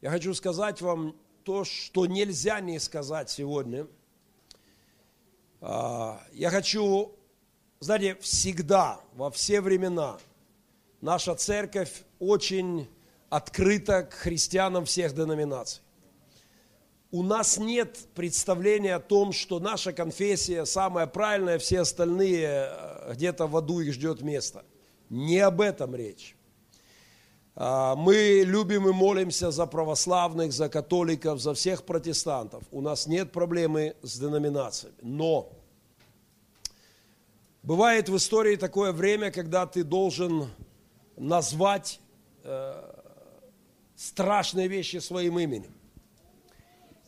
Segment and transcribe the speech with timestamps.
[0.00, 3.88] Я хочу сказать вам то, что нельзя не сказать сегодня.
[5.60, 7.12] А, я хочу,
[7.80, 10.18] знаете, всегда, во все времена,
[11.00, 12.88] наша церковь очень
[13.28, 15.82] открыта к христианам всех деноминаций.
[17.10, 23.46] У нас нет представления о том, что наша конфессия самая правильная, все остальные э, где-то
[23.46, 24.64] в аду их ждет место.
[25.08, 26.36] Не об этом речь.
[27.60, 32.62] А, мы любим и молимся за православных, за католиков, за всех протестантов.
[32.70, 34.94] У нас нет проблемы с деноминациями.
[35.02, 35.50] Но
[37.64, 40.46] бывает в истории такое время, когда ты должен
[41.16, 41.98] назвать
[42.44, 42.92] э,
[43.96, 45.74] страшные вещи своим именем.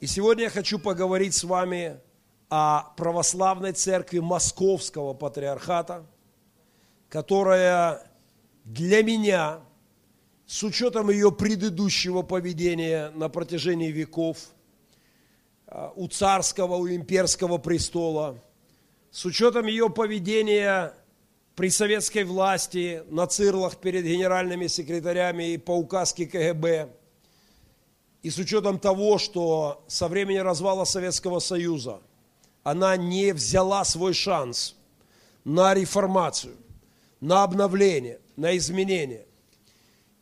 [0.01, 2.01] И сегодня я хочу поговорить с вами
[2.49, 6.05] о православной церкви Московского патриархата,
[7.09, 8.11] которая
[8.65, 9.61] для меня,
[10.51, 14.37] с учетом ее предыдущего поведения на протяжении веков,
[15.69, 18.37] а, у царского, у имперского престола,
[19.13, 20.93] с учетом ее поведения
[21.55, 26.89] при советской власти на цирлах перед генеральными секретарями и по указке КГБ,
[28.25, 32.01] и с учетом того, что со времени развала Советского Союза
[32.65, 34.75] она не взяла свой шанс
[35.45, 36.57] на реформацию,
[37.21, 39.27] на обновление, на изменение,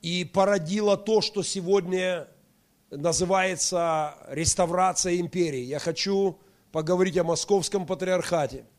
[0.08, 2.28] и породила то, что сегодня
[2.90, 5.60] называется реставрация империи.
[5.60, 6.38] Я хочу
[6.72, 8.64] поговорить о московском патриархате–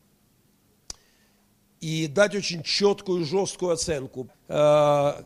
[1.80, 4.28] и дать очень четкую, жесткую оценку.
[4.48, 5.22] Э,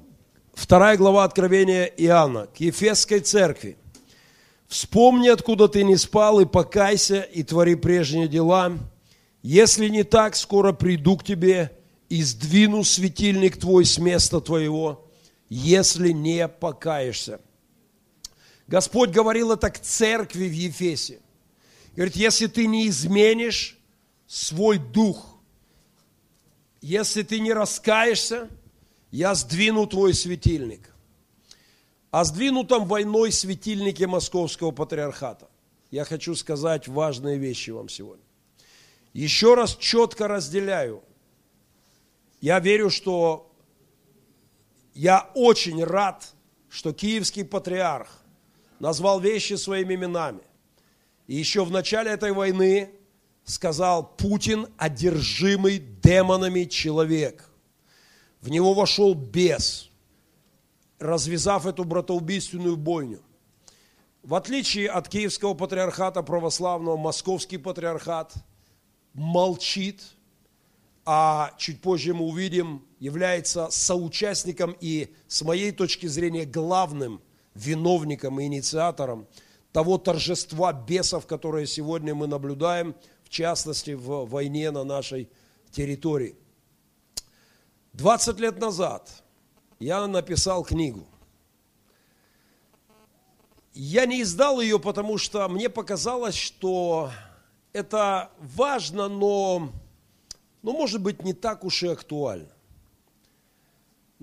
[0.53, 3.77] вторая глава Откровения Иоанна к Ефесской церкви.
[4.69, 8.73] «Вспомни, откуда ты не спал, и покайся, и твори прежние дела.
[9.43, 11.77] Если не так, скоро приду к тебе
[12.09, 15.04] и сдвину светильник твой с места твоего,
[15.57, 17.41] если не покаешься».
[18.67, 21.21] Господь говорил это к церкви в Ефесе.
[21.95, 23.79] Говорит, если ты не изменишь
[24.27, 25.39] свой дух,
[26.81, 28.49] если ты не раскаешься,
[29.11, 30.93] я сдвину твой светильник.
[32.11, 35.49] О сдвинутом войной светильнике Московского патриархата
[35.91, 38.25] я хочу сказать важные вещи вам сегодня.
[39.13, 41.03] Еще раз четко разделяю.
[42.41, 43.54] Я верю, что
[44.95, 46.33] я очень рад,
[46.71, 48.09] что киевский патриарх
[48.79, 50.43] назвал вещи своими именами.
[51.27, 52.91] И еще в начале этой войны
[53.45, 57.49] сказал Путин одержимый демонами человек.
[58.41, 59.91] В него вошел бес,
[60.99, 63.21] развязав эту братоубийственную бойню.
[64.23, 68.33] В отличие от Киевского патриархата православного, Московский патриархат
[69.13, 70.03] молчит,
[71.05, 77.21] а чуть позже мы увидим, является соучастником и, с моей точки зрения, главным
[77.55, 79.27] виновником и инициатором
[79.73, 82.95] того торжества бесов, которое сегодня мы наблюдаем–
[83.35, 85.29] частности в войне на нашей
[85.71, 86.37] территории.
[87.95, 89.11] 20 лет назад
[89.81, 91.07] я написал книгу.
[93.73, 97.11] Я не издал ее, потому что мне показалось, что
[97.73, 99.73] это важно, но,
[100.63, 102.54] но может быть не так уж и актуально.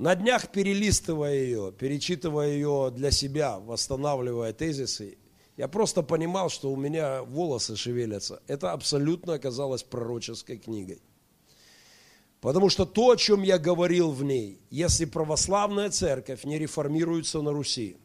[0.02, 5.20] На днях перелистывая ее, перечитывая ее для себя, восстанавливая тезисы,
[5.58, 8.42] я просто понимал, что у меня волосы шевелятся.
[8.48, 11.04] Это абсолютно оказалось пророческой книгой.
[12.40, 17.52] Потому что то, о чем я говорил в ней, если православная церковь не реформируется на
[17.52, 17.98] Руси,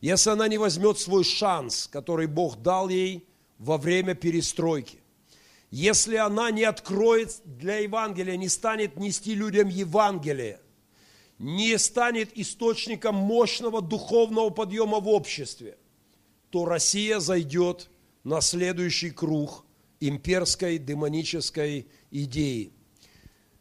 [0.00, 3.28] если она не возьмет свой шанс, который Бог дал ей
[3.58, 4.98] во время перестройки,
[5.70, 10.58] если она не откроет для Евангелия, не станет нести людям Евангелие,
[11.38, 15.78] не станет источником мощного духовного подъема в обществе–
[16.50, 17.90] то Россия зайдет
[18.24, 19.64] на следующий круг
[20.00, 22.72] имперской демонической идеи.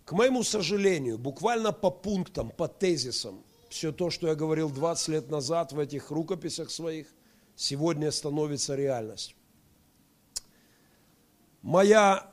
[0.05, 5.29] К моему сожалению, буквально по пунктам, по тезисам, все то, что я говорил 20 лет
[5.29, 7.07] назад в этих рукописях своих,
[7.55, 9.35] сегодня становится реальностью.
[11.61, 12.31] Моя,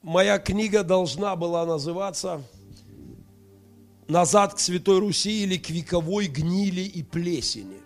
[0.00, 2.42] моя книга должна была называться
[4.08, 7.80] «Назад к Святой Руси» или «К вековой гнили и плесени».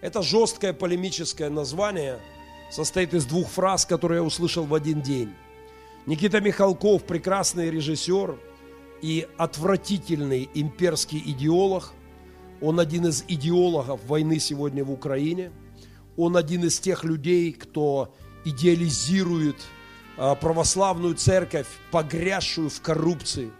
[0.00, 2.20] Это жесткое полемическое название
[2.70, 5.32] состоит из двух фраз, которые я услышал в один день.
[6.06, 8.36] Никита Михалков, прекрасный режиссер
[9.02, 11.92] и отвратительный имперский идеолог.
[12.60, 15.52] Он один из идеологов войны сегодня в Украине.
[16.16, 18.14] Он один из тех людей, кто
[18.44, 19.56] идеализирует
[20.16, 23.50] а, православную церковь, погрязшую в коррупции,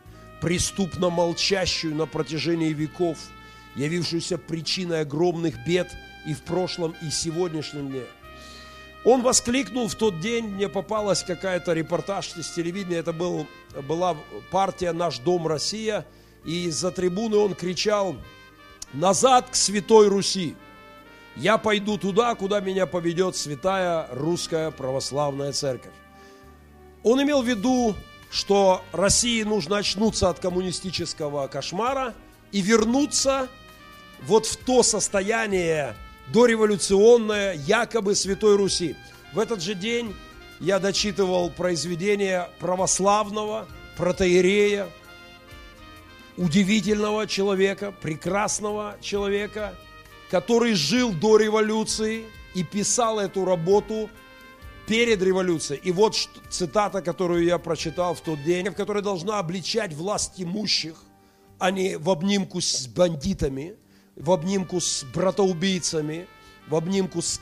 [0.43, 3.17] преступно молчащую на протяжении веков–
[3.75, 5.91] явившуюся причиной огромных бед
[6.27, 8.05] и в прошлом, и сегодняшнем дне.
[9.05, 13.49] Он воскликнул в тот день, мне попалась какая-то репортаж с телевидения, это был,
[13.89, 14.17] была
[14.51, 16.07] партия «Наш дом Россия»,
[16.45, 18.17] и из-за трибуны он кричал
[18.93, 20.55] «Назад к Святой Руси!»
[21.35, 25.95] Я пойду туда, куда меня поведет Святая Русская Православная Церковь.
[27.03, 27.97] Он имел в виду,
[28.33, 32.15] что России нужно очнуться от коммунистического кошмара
[32.51, 33.49] и вернуться
[34.23, 35.95] вот в то состояние
[36.33, 38.97] дореволюционное якобы Святой Руси.
[39.35, 40.17] В этот же день
[40.61, 43.69] я дочитывал произведение православного
[43.99, 44.89] протеерея,
[46.39, 49.75] удивительного человека, прекрасного человека,
[50.31, 52.25] который жил до революции
[52.55, 54.09] и писал эту работу
[54.87, 55.81] перед революцией.
[55.83, 56.17] И вот
[56.51, 60.97] цитата, которую я прочитал в тот день, в которой должна обличать власть имущих,
[61.59, 63.77] а не в обнимку с бандитами,
[64.17, 66.27] в обнимку с братоубийцами,
[66.69, 67.41] в обнимку с,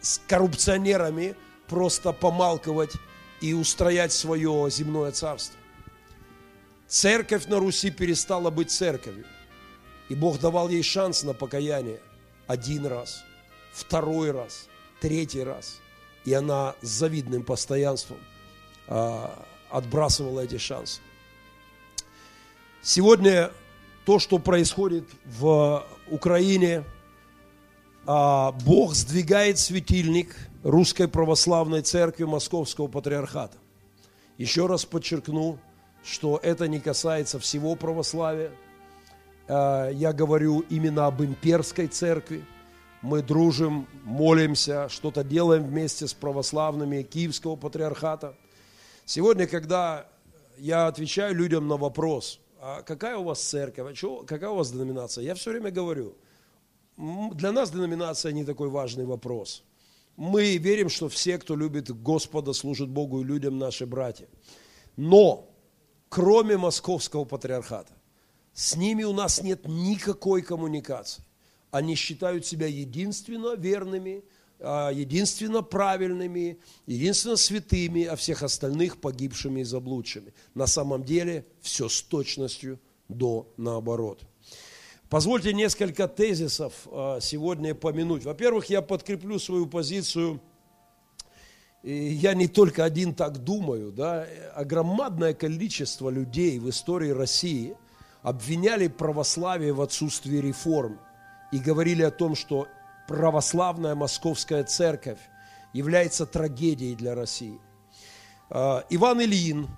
[0.00, 1.34] с коррупционерами,
[1.68, 2.92] просто помалковать
[3.40, 5.58] и устроять свое земное царство.
[6.86, 9.24] Церковь на Руси перестала быть церковью.
[10.08, 12.00] И Бог давал ей шанс на покаяние
[12.46, 13.24] один раз,
[13.72, 14.68] второй раз,
[15.00, 15.80] третий раз.
[16.24, 18.18] И она с завидным постоянством
[18.88, 21.00] а, отбрасывала эти шансы.
[22.82, 23.50] Сегодня
[24.04, 26.84] то, что происходит в Украине,
[28.06, 33.56] а, Бог сдвигает светильник Русской Православной Церкви Московского Патриархата.
[34.36, 35.58] Еще раз подчеркну,
[36.02, 38.50] что это не касается всего православия.
[39.48, 42.44] А, я говорю именно об имперской церкви.
[43.04, 48.34] Мы дружим, молимся, что-то делаем вместе с православными Киевского патриархата.
[49.04, 50.06] Сегодня, когда
[50.56, 54.72] я отвечаю людям на вопрос, а какая у вас церковь, а что, какая у вас
[54.72, 56.14] деноминация, я все время говорю,
[56.96, 59.64] для нас деноминация не такой важный вопрос.
[60.16, 64.28] Мы верим, что все, кто любит Господа, служат Богу и людям, наши братья.
[64.96, 65.50] Но
[66.08, 67.92] кроме московского патриархата.
[68.54, 71.22] С ними у нас нет никакой коммуникации.
[71.74, 74.22] Они считают себя единственно верными,
[74.60, 80.32] а, единственно правильными, единственно святыми, а всех остальных погибшими и заблудшими.
[80.54, 82.78] На самом деле все с точностью
[83.08, 84.22] до наоборот.
[85.10, 88.24] Позвольте несколько тезисов а, сегодня помянуть.
[88.24, 90.40] Во-первых, я подкреплю свою позицию–
[91.82, 97.76] и я не только один так думаю, да, а громадное количество людей в истории России
[98.22, 100.98] обвиняли православие в отсутствии реформ
[101.54, 102.66] и говорили о том, что
[103.06, 105.20] православная московская церковь
[105.72, 107.60] является трагедией для России.
[108.50, 109.68] А, Иван Ильин,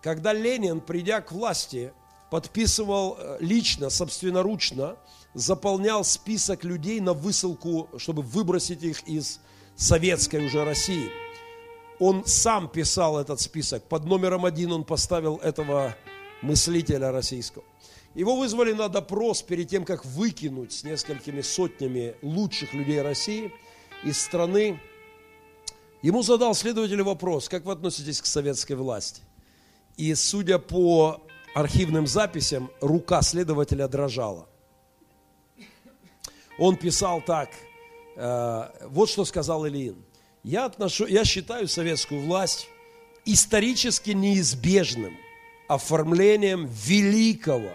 [0.00, 1.92] когда Ленин, придя к власти,
[2.30, 4.96] подписывал э, лично, собственноручно,
[5.34, 9.40] заполнял список людей на высылку, чтобы выбросить их из
[9.76, 11.10] советской уже России.
[12.00, 13.82] Он сам писал этот список.
[13.84, 15.94] Под номером один он поставил этого
[16.40, 17.64] мыслителя российского.
[18.18, 23.52] Его вызвали на допрос перед тем, как выкинуть с несколькими сотнями лучших людей России
[24.04, 24.80] из страны.
[26.02, 29.22] Ему задал следователь вопрос, как вы относитесь к советской власти?
[29.96, 31.22] И судя по
[31.54, 34.48] архивным записям, рука следователя дрожала.
[36.58, 37.50] Он писал так–
[38.20, 40.04] Э, вот что сказал Ильин.
[40.42, 42.68] Я, отношу, я считаю советскую власть
[43.24, 45.16] исторически неизбежным
[45.68, 47.70] оформлением великого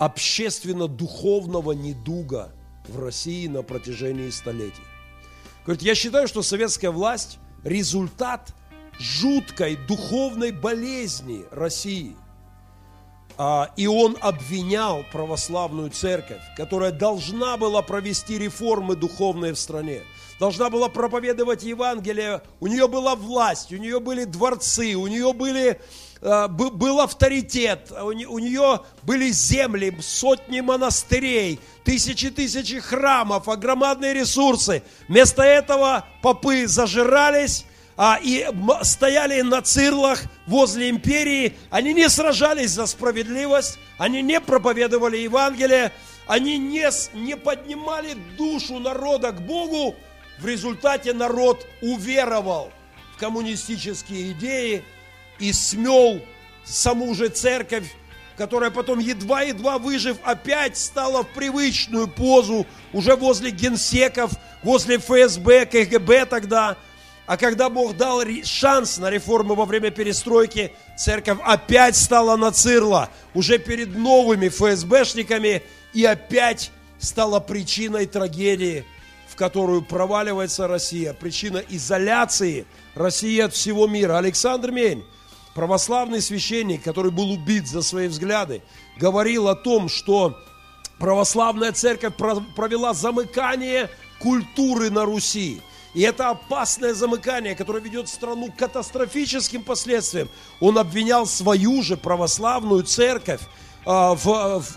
[0.00, 2.52] общественно-духовного недуга
[2.88, 4.82] в России на протяжении столетий.
[5.64, 8.52] Говорит, я считаю, что советская власть– результат
[8.98, 12.16] жуткой духовной болезни России–
[13.42, 20.02] а, и он обвинял православную церковь, которая должна была провести реформы духовные в стране,
[20.40, 25.78] должна была проповедовать Евангелие, у нее была власть, у нее были дворцы, у нее были,
[26.22, 34.82] а, был авторитет, у нее были земли, сотни монастырей, тысячи-тысячи храмов, огромные ресурсы.
[35.08, 37.66] Вместо этого попы зажирались,
[37.98, 38.48] а, и
[38.80, 45.92] стояли на цирлах возле империи, они не сражались за справедливость, они не проповедовали Евангелие,
[46.26, 49.96] они не, не поднимали душу народа к Богу,
[50.40, 52.72] в результате народ уверовал
[53.14, 54.84] в коммунистические идеи
[55.38, 56.20] и смел
[56.64, 57.90] саму же церковь,
[58.36, 64.32] которая потом едва-едва выжив, опять стала в привычную позу уже возле генсеков,
[64.62, 66.76] возле ФСБ, КГБ тогда–
[67.30, 73.08] А когда Бог дал шанс на реформы во время перестройки, церковь опять стала на цирло,
[73.34, 78.84] уже перед новыми ФСБшниками, и опять стала причиной трагедии,
[79.40, 84.18] которую проваливается Россия, причина изоляции России от всего мира.
[84.18, 85.02] Александр Мень,
[85.54, 88.60] православный священник, который был убит за свои взгляды,
[88.98, 90.36] говорил о том, что
[90.98, 92.12] православная церковь
[92.54, 95.62] провела замыкание культуры на Руси.
[95.94, 100.28] И это опасное замыкание, которое ведет страну к катастрофическим последствиям.
[100.60, 103.40] Он обвинял свою же православную церковь.
[103.86, 104.18] А,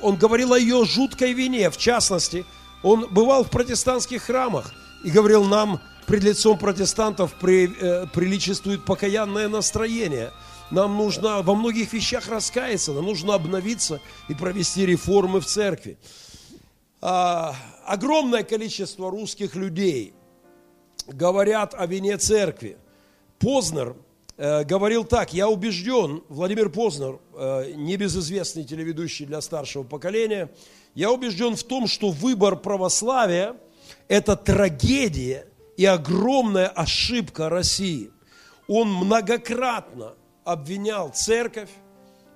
[0.01, 1.70] он говорил о ее жуткой вине.
[1.70, 2.46] В частности,
[2.84, 4.74] он бывал в протестантских храмах
[5.04, 10.32] и говорил нам, пред лицом протестантов при, э, приличествует покаянное настроение.
[10.70, 15.98] Нам нужно во многих вещах раскаяться, нам нужно обновиться и провести реформы в церкви.
[17.02, 20.13] А, огромное количество русских людей–
[21.08, 22.78] говорят о вине церкви.
[23.40, 23.96] Познер
[24.38, 30.50] э, говорил так, я убежден, Владимир Познер, э, небезызвестный телеведущий для старшего поколения,
[30.95, 33.55] я убежден в том, что выбор православия–
[34.07, 35.47] это трагедия
[35.77, 38.12] и огромная ошибка России.
[38.67, 41.69] Он многократно обвинял церковь,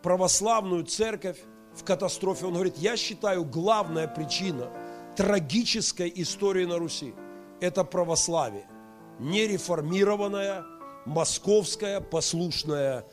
[0.01, 1.37] православную церковь
[1.75, 2.45] в катастрофе.
[2.45, 4.69] Он говорит, я считаю, главная причина
[5.15, 7.13] трагической истории на Руси–
[7.61, 8.67] это православие.
[9.19, 10.63] Нереформированное,
[11.05, 13.05] московское, послушное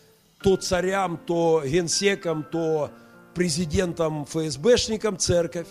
[0.42, 2.90] то царям, то генсекам, то
[3.34, 5.66] президентам, ФСБшникам церковь,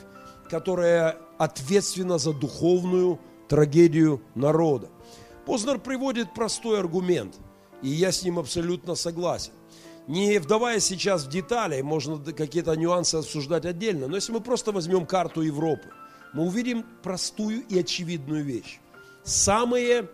[0.50, 4.90] которая ответственна за духовную трагедию народа.
[5.46, 7.36] Познер приводит простой аргумент,
[7.82, 9.54] и я с ним абсолютно согласен.
[10.08, 15.06] Не вдавая сейчас в детали, можно какие-то нюансы обсуждать отдельно, но если мы просто возьмем
[15.06, 15.90] карту Европы–
[16.34, 18.80] мы увидим простую и очевидную вещь.
[19.24, 20.10] Самые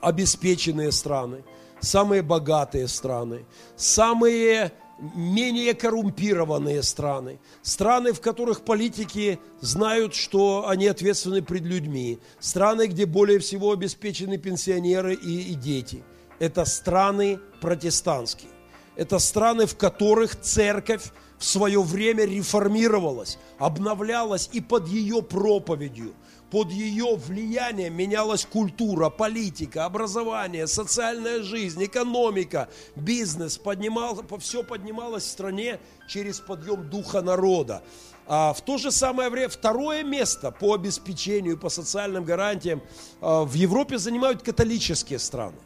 [0.00, 1.44] обеспеченные страны,
[1.80, 3.44] самые богатые страны,
[3.76, 12.86] самые менее коррумпированные страны, страны, в которых политики знают, что они ответственны пред людьми, страны,
[12.86, 16.04] где более всего обеспечены пенсионеры и, и дети.
[16.38, 18.50] Это страны протестантские.
[18.96, 26.14] Это страны, в которых церковь в свое время реформировалась, обновлялась и под ее проповедью,
[26.52, 35.30] под ее влиянием менялась культура, политика, образование, социальная жизнь, экономика, бизнес, поднимал, все поднималось в
[35.30, 37.82] стране через подъем духа народа.
[38.26, 42.82] А в то же самое время второе место по обеспечению, по социальным гарантиям
[43.22, 45.56] а, в Европе занимают католические страны.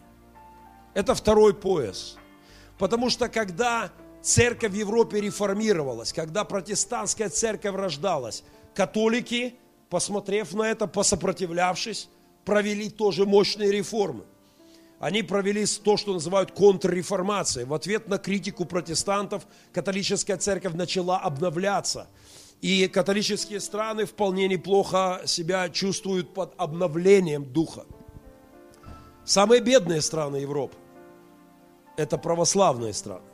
[0.95, 2.17] Это второй пояс.
[2.79, 3.91] Потому что когда
[4.23, 9.57] церковь в Европе реформировалась, когда протестантская церковь рождалась, католики,
[9.91, 12.09] посмотрев на это, посопротивлявшись,
[12.45, 14.25] провели тоже мощные реформы.
[14.99, 17.67] Они провели то, что называют контрреформацией.
[17.67, 22.09] В ответ на критику протестантов католическая церковь начала обновляться.
[22.63, 27.85] И католические страны вполне неплохо себя чувствуют под обновлением духа.
[29.25, 30.77] Самые бедные страны Европы–
[31.99, 33.27] это православные страны.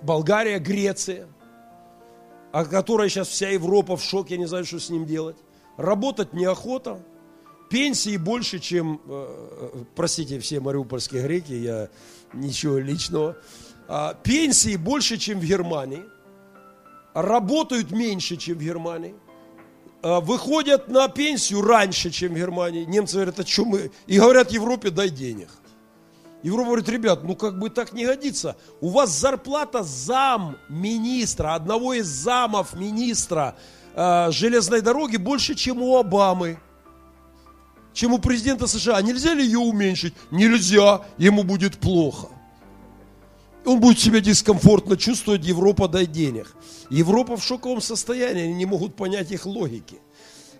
[0.00, 1.26] Болгария, Греция,
[2.54, 5.36] о которой сейчас вся Европа в шоке, не знаю, что с ним делать.
[5.76, 7.04] Работать неохота,
[7.68, 11.88] пенсии больше, чем, э, э, простите, все мариупольские греки, я
[12.32, 13.36] ничего личного,
[13.88, 16.04] а, пенсии больше, чем в Германии,
[17.12, 19.16] работают меньше, чем в Германии,
[20.02, 22.84] а, выходят на пенсию раньше, чем в Германии.
[22.84, 23.90] Немцы говорят, а что мы?
[24.06, 25.48] И говорят Европе, дай денег.
[26.44, 28.58] Европа говорит, ребят, ну как бы так не годится.
[28.82, 33.56] У вас зарплата зам министра, одного из замов министра
[33.94, 36.58] э, железной дороги больше, чем у Обамы,
[37.94, 39.00] чем у президента США.
[39.00, 40.12] Нельзя ли ее уменьшить?
[40.30, 42.28] Нельзя, ему будет плохо.
[43.64, 46.54] Он будет себя дискомфортно чувствовать, Европа дай денег.
[46.90, 49.98] Европа в шоковом состоянии, они не могут понять их логики.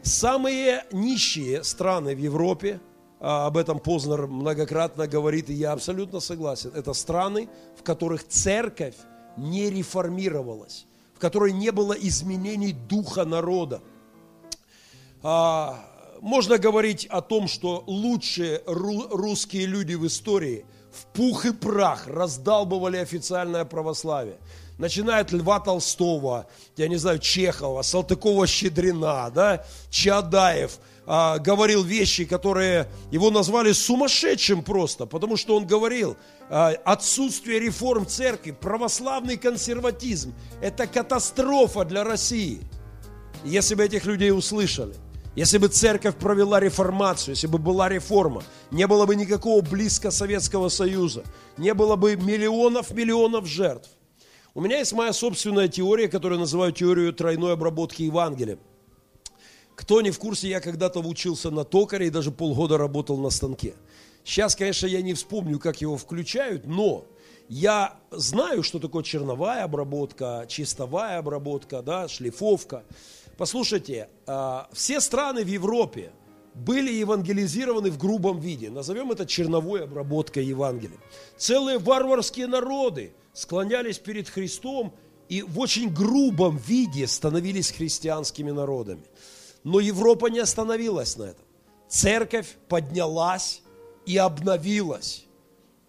[0.02, 6.72] Самые нищие страны в Европе– а, об этом Познер многократно говорит, и я абсолютно согласен.
[6.74, 8.96] Это страны, в которых церковь
[9.36, 13.80] не реформировалась, в которой не было изменений духа народа.
[15.22, 15.78] А,
[16.20, 22.98] можно говорить о том, что лучшие русские люди в истории в пух и прах раздалбывали
[22.98, 24.38] официальное православие
[24.78, 32.88] начиная от Льва Толстого, я не знаю, Чехова, Салтыкова-Щедрина, да, Чадаев– а, говорил вещи, которые
[33.10, 36.16] его назвали сумасшедшим просто, потому что он говорил,
[36.48, 42.60] а, отсутствие реформ церкви, православный консерватизм– это катастрофа для России.
[43.44, 44.94] Если бы этих людей услышали,
[45.36, 50.68] Если бы церковь провела реформацию, если бы была реформа, не было бы никакого близко Советского
[50.68, 51.24] Союза,
[51.56, 53.90] не было бы миллионов-миллионов жертв.
[54.56, 58.56] У меня есть моя собственная теория, которую я называю теорию тройной обработки Евангелия.
[59.74, 63.74] Кто не в курсе, я когда-то учился на токаре и даже полгода работал на станке.
[64.22, 67.04] Сейчас, конечно, я не вспомню, как его включают, но
[67.48, 72.84] я знаю, что такое черновая обработка, чистовая обработка, да, шлифовка.
[73.36, 76.12] Послушайте, а, все страны в Европе
[76.54, 78.70] были евангелизированы в грубом виде.
[78.70, 80.98] Назовем это черновой обработкой Евангелия.
[81.36, 84.94] Целые варварские народы склонялись перед Христом
[85.28, 89.04] и в очень грубом виде становились христианскими народами.
[89.64, 91.44] Но Европа не остановилась на этом.
[91.88, 93.62] Церковь поднялась
[94.06, 95.26] и обновилась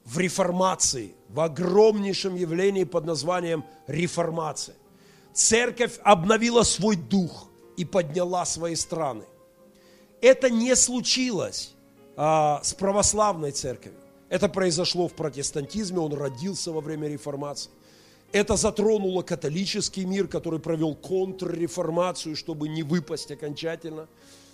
[0.04, 4.76] в реформации, в огромнейшем явлении под названием реформация.
[5.34, 9.26] Церковь обновила свой дух и подняла свои страны.
[10.22, 11.74] Это не случилось
[12.16, 14.00] а, с православной церковью.
[14.36, 17.72] Это произошло в протестантизме, он родился во время реформации.
[18.34, 24.10] Это затронуло католический мир, который провел контрреформацию, чтобы не выпасть окончательно.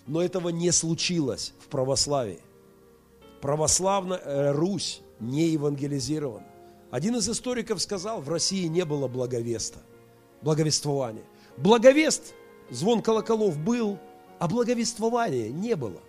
[0.06, 2.42] Но этого не случилось в православии.
[3.42, 6.46] Православная э, Русь не евангелизирована.
[6.92, 9.80] Один из историков сказал, в России не было благовеста
[10.44, 11.26] благовествования.
[11.58, 12.36] Благовест,
[12.70, 13.98] звон колоколов был,
[14.38, 16.02] а благовествования не было.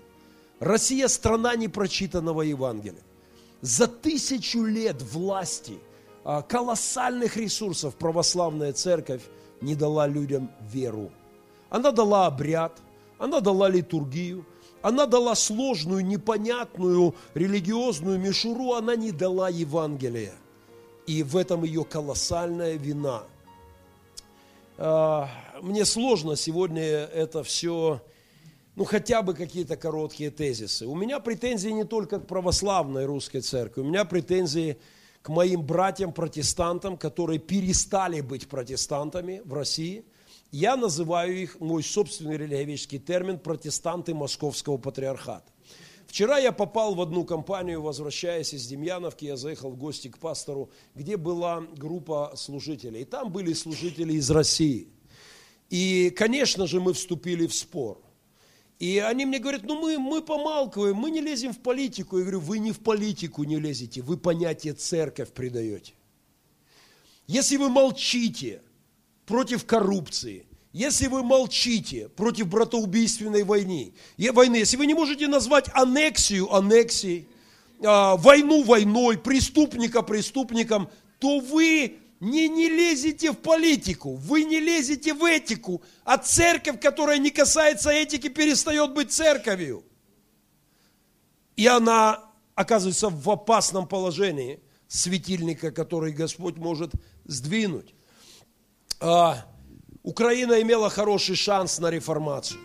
[0.60, 3.02] Россия– страна непрочитанного Евангелия.
[3.62, 5.78] За тысячу лет власти,
[6.24, 9.22] а, колоссальных ресурсов православная церковь
[9.62, 11.10] не дала людям веру.
[11.70, 12.78] Она дала обряд,
[13.18, 14.44] она дала литургию,
[14.82, 20.34] она дала сложную, непонятную религиозную мишуру, она не дала Евангелия.
[21.06, 23.22] И в этом ее колоссальная вина–
[24.84, 25.28] а,
[25.60, 28.00] мне сложно сегодня это все,
[28.74, 30.86] ну хотя бы какие-то короткие тезисы.
[30.86, 34.78] У меня претензии не только к православной русской церкви, у меня претензии
[35.22, 40.04] к моим братьям-протестантам, которые перестали быть протестантами в России.
[40.50, 45.50] Я называю их, мой собственный религиоведческий термин, протестанты московского патриархата.
[46.06, 50.70] Вчера я попал в одну компанию, возвращаясь из Демьяновки, я заехал в гости к пастору,
[50.94, 53.02] где была группа служителей.
[53.02, 54.88] И там были служители из России.
[55.70, 57.98] И, конечно же, мы вступили в спор.
[58.82, 62.18] И они мне говорят, ну мы, мы помалкиваем, мы не лезем в политику.
[62.18, 65.92] Я говорю, вы не в политику не лезете, вы понятие церковь придаете.
[67.28, 68.60] Если вы молчите
[69.24, 76.52] против коррупции, если вы молчите против братоубийственной войны, войны, если вы не можете назвать аннексию
[76.52, 77.28] аннексией,
[77.84, 80.90] а, войну войной, преступника преступником,
[81.20, 87.18] то вы не, не лезете в политику, вы не лезете в этику, а церковь, которая
[87.18, 89.82] не касается этики, перестает быть церковью.
[91.56, 96.92] И она оказывается в опасном положении светильника, который Господь может
[97.24, 97.92] сдвинуть.
[99.00, 99.44] А,
[100.04, 102.60] Украина имела хороший шанс на реформацию.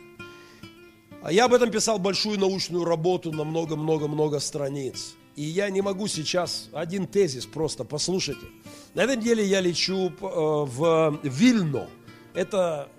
[1.23, 5.15] А я об этом писал большую научную работу на много-много-много страниц.
[5.37, 8.45] И я не могу сейчас один тезис просто послушайте.
[8.95, 11.87] На этой неделе я лечу э, в Вильно.
[12.33, 12.89] Это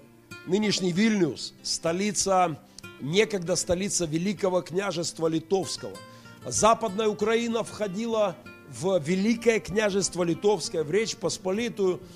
[0.46, 2.58] нынешний Вильнюс, столица,
[3.00, 5.96] некогда столица Великого княжества Литовского.
[6.46, 8.36] Западная Украина входила
[8.68, 12.00] в Великое княжество Литовское, в Речь Посполитую–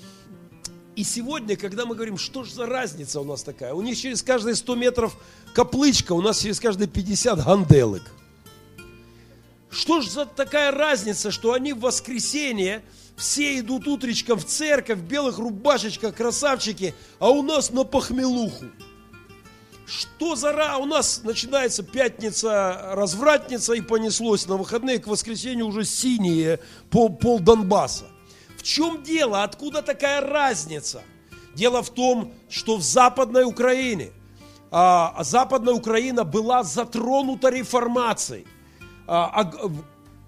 [0.95, 4.21] и сегодня, когда мы говорим, что же за разница у нас такая, у них через
[4.21, 5.17] каждые 100 метров
[5.55, 8.03] каплычка, у нас через каждые 50 ганделок.
[9.73, 12.83] Что же за такая разница, что они в воскресенье
[13.17, 18.65] все идут утречком в церковь, в белых рубашечках, красавчики, а у нас на похмелуху.
[19.87, 20.77] Что за ра?
[20.77, 26.59] У нас начинается пятница, развратница и понеслось на выходные, к воскресенью уже синие
[26.91, 28.05] пол, пол Донбасса.
[28.57, 29.43] В чем дело?
[29.43, 31.01] Откуда такая разница?
[31.55, 34.11] Дело в том, что в Западной Украине,
[34.69, 38.45] а, Западная Украина была затронута реформацией.
[39.07, 39.71] А, а,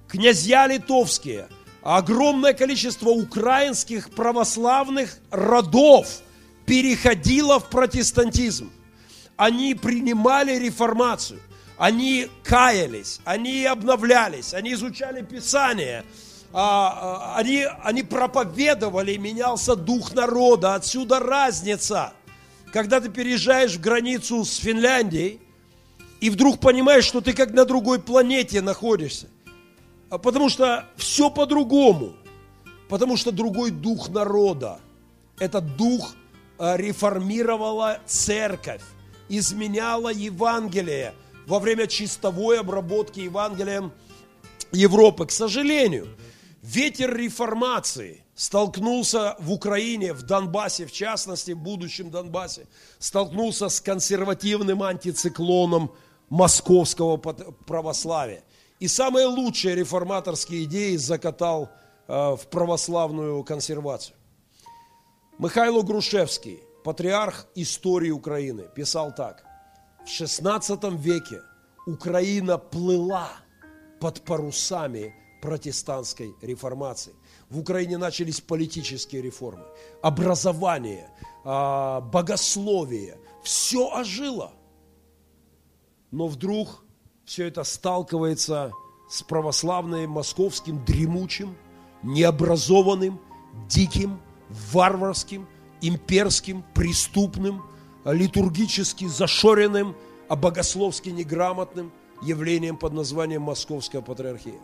[0.07, 1.47] князья литовские,
[1.83, 6.21] огромное количество украинских православных родов
[6.65, 8.71] переходило в протестантизм.
[9.37, 11.39] Они принимали реформацию,
[11.77, 16.03] они каялись, они обновлялись, они изучали Писание–
[16.57, 20.75] а, они, они проповедовали, менялся дух народа.
[20.75, 22.13] Отсюда разница.
[22.71, 25.41] Когда ты переезжаешь в границу с Финляндией,
[26.25, 29.27] и вдруг понимаешь, что ты как на другой планете находишься.
[30.09, 32.15] А потому что все по-другому.
[32.89, 34.79] Потому что другой дух народа.
[35.37, 36.15] Этот дух
[36.57, 38.81] реформировала церковь.
[39.29, 41.13] изменяла Евангелие
[41.47, 43.91] во время чистовой обработки Евангелием
[44.71, 45.25] Европы.
[45.25, 46.07] К сожалению,
[46.61, 52.67] ветер реформации столкнулся в Украине, в Донбассе, в частности, в будущем Донбассе,
[52.99, 55.91] столкнулся с консервативным антициклоном
[56.29, 58.43] московского православия.
[58.79, 61.69] И самые лучшие реформаторские идеи закатал
[62.07, 64.17] э, в православную консервацию.
[65.37, 69.43] Михайло Грушевский, патриарх истории Украины, писал так.
[70.05, 71.41] В XVI веке
[71.85, 73.29] Украина плыла
[73.99, 77.13] под парусами протестантской реформации.
[77.49, 79.65] В Украине начались политические реформы,
[80.01, 81.09] образование,
[81.43, 83.17] а, богословие.
[83.43, 84.51] Все ожило.
[86.15, 86.81] Но вдруг
[87.25, 88.71] все это сталкивается
[89.09, 91.57] с православным московским дремучим,
[92.03, 93.19] необразованным,
[93.67, 94.21] диким,
[94.71, 95.45] варварским,
[95.81, 97.63] имперским, преступным,
[98.05, 99.93] литургически зашоренным,
[100.29, 104.61] а богословски неграмотным явлением под названием Московская Патриархия.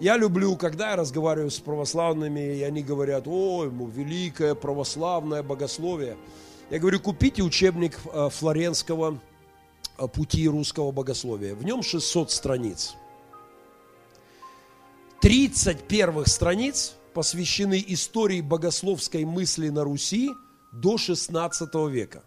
[0.00, 6.18] Я люблю, когда я разговариваю с православными, и они говорят, ой, ему великое православное богословие.
[6.68, 9.18] Я говорю, купите учебник э, Флоренского
[10.12, 11.54] пути русского богословия.
[11.54, 12.94] В нем 600 страниц.
[15.20, 20.30] 30 первых страниц посвящены истории богословской мысли на Руси
[20.72, 22.22] до 16 века.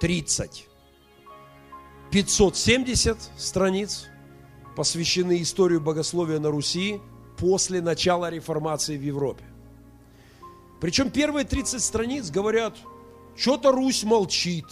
[0.00, 0.66] 30.
[2.10, 4.06] 570 страниц
[4.76, 7.00] посвящены истории богословия на Руси
[7.38, 9.44] после начала реформации в Европе.
[10.80, 12.76] Причем первые 30 страниц говорят,
[13.36, 14.66] что-то Русь молчит.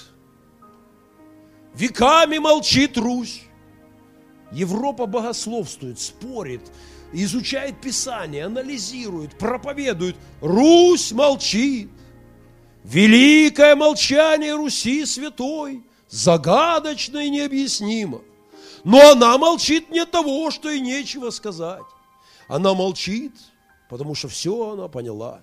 [1.74, 3.42] Веками молчит Русь.
[4.52, 6.60] Европа богословствует, спорит,
[7.12, 10.16] изучает Писание, анализирует, проповедует.
[10.40, 11.90] Русь молчит.
[12.84, 18.20] Великое молчание Руси святой, загадочно и необъяснимо.
[18.84, 21.82] Но она молчит не того, что и нечего сказать.
[22.48, 23.32] Она молчит,
[23.88, 25.40] потому что все она поняла.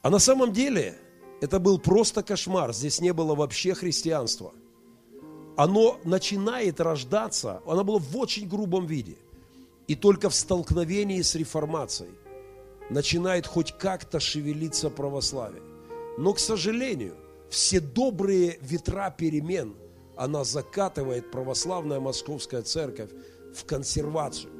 [0.00, 0.96] А на самом деле
[1.40, 2.72] это был просто кошмар.
[2.72, 4.52] Здесь не было вообще христианства.
[5.56, 9.16] Оно начинает рождаться, оно было в очень грубом виде.
[9.86, 12.10] И только в столкновении с реформацией
[12.90, 15.62] начинает хоть как-то шевелиться православие.
[16.18, 17.16] Но, к сожалению,
[17.50, 19.74] все добрые ветра перемен–
[20.16, 23.10] она закатывает православная московская церковь
[23.54, 24.52] в консервацию.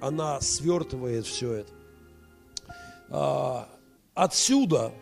[0.00, 1.72] Она свертывает все это.
[3.08, 3.68] А,
[4.14, 4.92] отсюда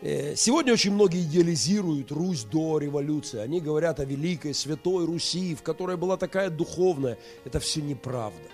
[0.00, 3.40] Сегодня очень многие идеализируют Русь до революции.
[3.40, 7.18] Они говорят о великой святой Руси, в которой была такая духовная.
[7.44, 8.48] Это все неправда.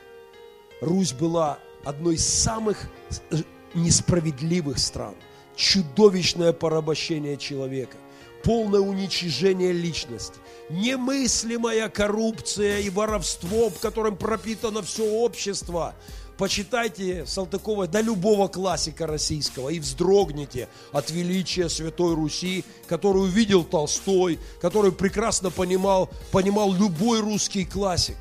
[0.81, 2.89] Русь была одной из самых
[3.31, 3.37] э,
[3.75, 5.15] несправедливых стран.
[5.55, 7.97] Чудовищное порабощение человека
[8.45, 15.95] полное уничижение личности, немыслимая коррупция и воровство, которым пропитано все общество.
[16.37, 24.39] Почитайте Салтыкова, да любого классика российского, и вздрогните от величия Святой Руси, которую видел Толстой,
[24.61, 28.17] который прекрасно понимал, понимал любой русский классик.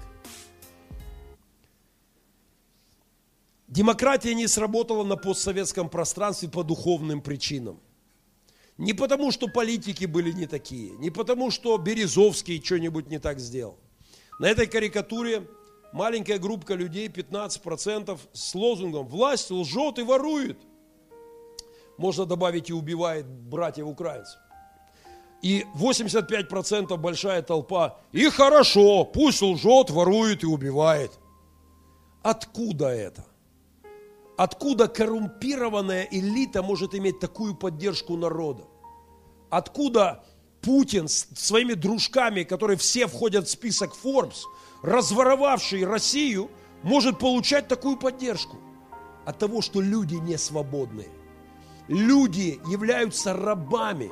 [3.67, 7.80] Демократия не сработала на постсоветском пространстве по духовным причинам–
[8.78, 13.78] не потому, что политики были не такие, не потому, что Березовский что-нибудь не так сделал.
[14.39, 15.47] На этой карикатуре
[15.93, 20.60] маленькая группа людей, 15%, с лозунгом «Власть лжет и ворует».
[21.97, 24.39] Можно добавить и убивает братьев украинцев.
[25.43, 27.99] И 85% большая толпа.
[28.12, 31.12] И хорошо, пусть лжет, ворует и убивает.
[32.23, 33.25] Откуда это?
[34.38, 38.63] Откуда коррумпированная элита может иметь такую поддержку народа?
[39.49, 40.23] Откуда
[40.62, 44.43] Путин с своими дружками, которые все входят в список Forbes,
[44.83, 46.51] разворовавший Россию,
[46.83, 48.57] может получать такую поддержку?
[49.25, 51.09] От того, что люди не свободные.
[51.87, 54.11] Люди являются рабами.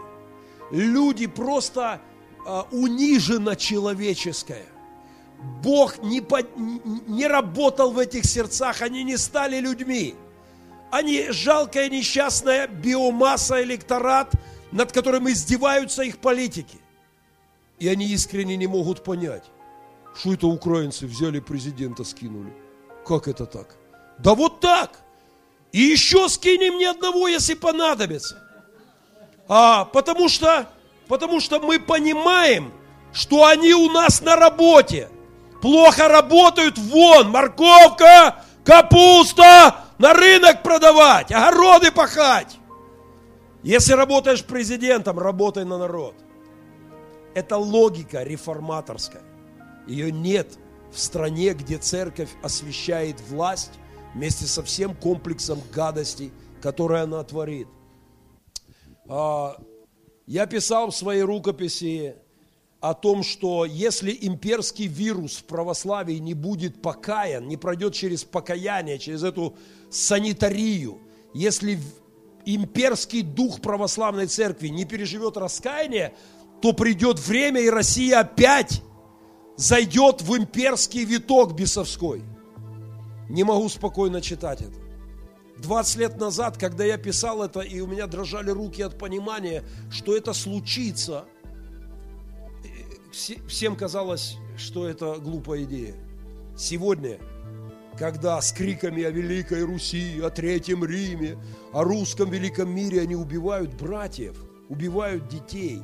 [0.71, 2.01] Люди просто
[2.45, 4.65] э, унижено человеческое.
[5.61, 10.15] Бог не, по, не работал в этих сердцах, они не стали людьми.
[10.91, 14.33] Они жалкая несчастная биомасса, электорат,
[14.71, 16.77] над которым издеваются их политики.
[17.79, 19.43] И они искренне не могут понять,
[20.15, 22.53] что это украинцы взяли президента, скинули.
[23.05, 23.77] Как это так?
[24.19, 24.99] Да вот так.
[25.71, 28.37] И еще скинем ни одного, если понадобится.
[29.47, 30.69] А, потому что,
[31.07, 32.71] потому что мы понимаем,
[33.13, 35.09] что они у нас на работе–
[35.61, 42.57] плохо работают, вон, морковка, капуста, на рынок продавать, огороды пахать.
[43.63, 46.15] Если работаешь президентом, работай на народ.
[47.35, 49.21] Это логика реформаторская.
[49.91, 50.57] Ее нет
[50.91, 53.71] в стране, где церковь освещает власть
[54.13, 57.67] вместе со всем комплексом гадостей, которые она творит.
[59.07, 59.57] А,
[60.25, 62.15] я писал в своей рукописи
[62.79, 68.97] о том, что если имперский вирус в православии не будет покаян, не пройдет через покаяние,
[68.97, 69.57] через эту
[69.89, 70.99] санитарию,
[71.33, 71.79] если
[72.45, 76.13] имперский дух православной церкви не переживет раскаяние,
[76.61, 78.81] то придет время, и Россия опять
[79.61, 82.23] зайдет в имперский виток бесовской.
[83.29, 84.79] Не могу спокойно читать это.
[85.59, 90.17] 20 лет назад, когда я писал это, и у меня дрожали руки от понимания, что
[90.17, 91.25] это случится,
[93.47, 95.93] всем казалось, что это глупая идея.
[96.57, 97.19] Сегодня,
[97.99, 101.37] когда с криками о Великой Руси, о Третьем Риме,
[101.71, 105.83] о русском великом мире они убивают братьев, убивают детей,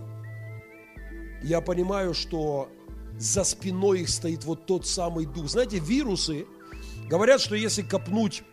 [1.44, 2.72] я понимаю, что
[3.18, 5.50] за спиной их стоит вот тот самый дух.
[5.50, 6.46] Знаете, вирусы,
[7.10, 8.44] говорят, что если копнуть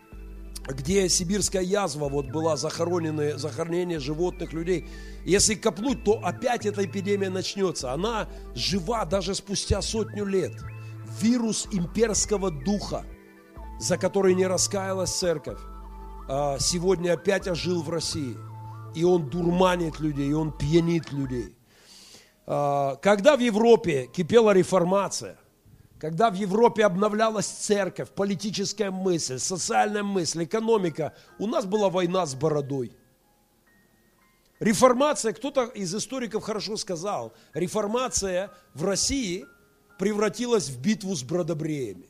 [0.67, 4.87] где сибирская язва вот была захоронены, захоронение животных, людей.
[5.23, 7.91] Если копнуть, то опять эта эпидемия начнется.
[7.91, 10.53] Она жива даже спустя сотню лет.
[11.21, 13.05] Вирус имперского духа,
[13.79, 15.59] за который не раскаялась церковь,
[16.27, 18.35] а, сегодня опять ожил в России.
[18.95, 21.54] И он дурманит людей, и он пьянит людей.
[22.47, 25.37] А, когда в Европе кипела реформация,
[25.99, 32.35] когда в Европе обновлялась церковь, политическая мысль, социальная мысль, экономика, у нас была война с
[32.35, 32.95] бородой.
[34.59, 39.45] Реформация, кто-то из историков хорошо сказал, реформация в России
[39.97, 42.09] превратилась в битву с бродобреями.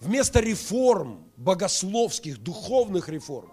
[0.00, 3.52] Вместо реформ, богословских, духовных реформ,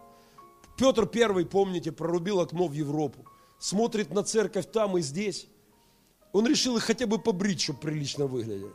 [0.77, 3.25] Петр I, помните, прорубил окно в Европу,
[3.59, 5.47] смотрит на церковь там и здесь.
[6.33, 8.71] Он решил их хотя бы побрить, чтобы прилично выглядели.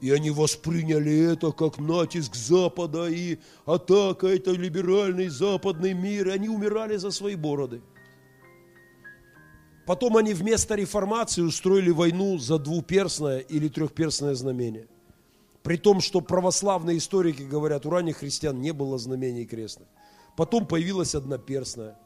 [0.00, 6.28] И они восприняли это как натиск Запада и атака, это либеральный западный мир.
[6.28, 7.80] И они умирали за свои бороды.
[9.86, 14.86] Потом они вместо реформации устроили войну за двуперстное или трехперстное знамение.
[15.62, 19.88] При том, что православные историки говорят, у ранних христиан не было знамений крестных.
[20.36, 21.96] Потом появилась одноперстная,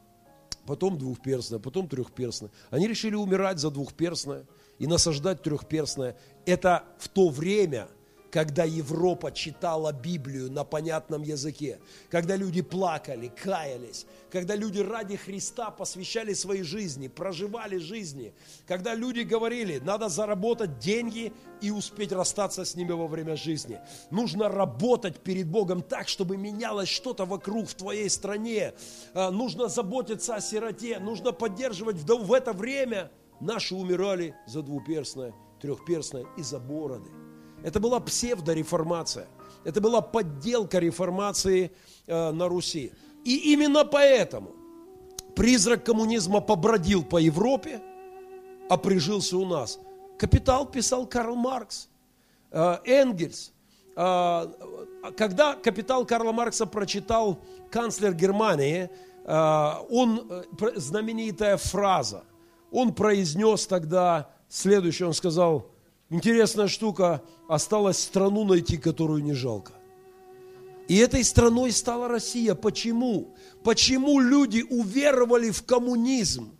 [0.67, 2.51] потом двухперстная, потом трехперстная.
[2.71, 4.45] Они решили умирать за двухперстное–
[4.79, 6.17] и насаждать трехперстное.
[6.45, 7.89] Это в то время,
[8.33, 11.79] когда Европа читала Библию на понятном языке,
[12.11, 18.33] когда люди плакали, каялись, когда люди ради Христа посвящали свои жизни, проживали жизни,
[18.67, 23.79] когда люди говорили, надо заработать деньги и успеть расстаться с ними во время жизни.
[24.11, 28.73] Нужно работать перед Богом так, чтобы менялось что-то вокруг в твоей стране.
[29.13, 33.11] А, нужно заботиться о сироте, нужно поддерживать в это время–
[33.43, 37.11] Наши умирали за двуперстное, трехперстное и за бороды.
[37.65, 39.27] Это была псевдореформация.
[39.65, 41.73] Это была подделка реформации
[42.07, 42.93] э, на Руси.
[43.25, 44.53] И именно поэтому
[45.35, 47.83] призрак коммунизма побродил по Европе,
[48.71, 49.81] а прижился у нас.
[50.19, 51.89] «Капитал» писал Карл Маркс,
[52.53, 53.53] э, Энгельс.
[53.97, 54.47] Э,
[55.17, 57.41] когда «Капитал» Карла Маркса прочитал
[57.73, 58.89] канцлер Германии,
[59.25, 60.45] э, он, э,
[60.77, 62.23] знаменитая фраза–
[62.73, 65.71] он произнес тогда следующее, он сказал,
[66.11, 69.73] интересная штука, осталось страну найти, которую не жалко.
[70.89, 72.55] И этой страной стала Россия.
[72.55, 73.35] Почему?
[73.63, 76.59] Почему люди уверовали в коммунизм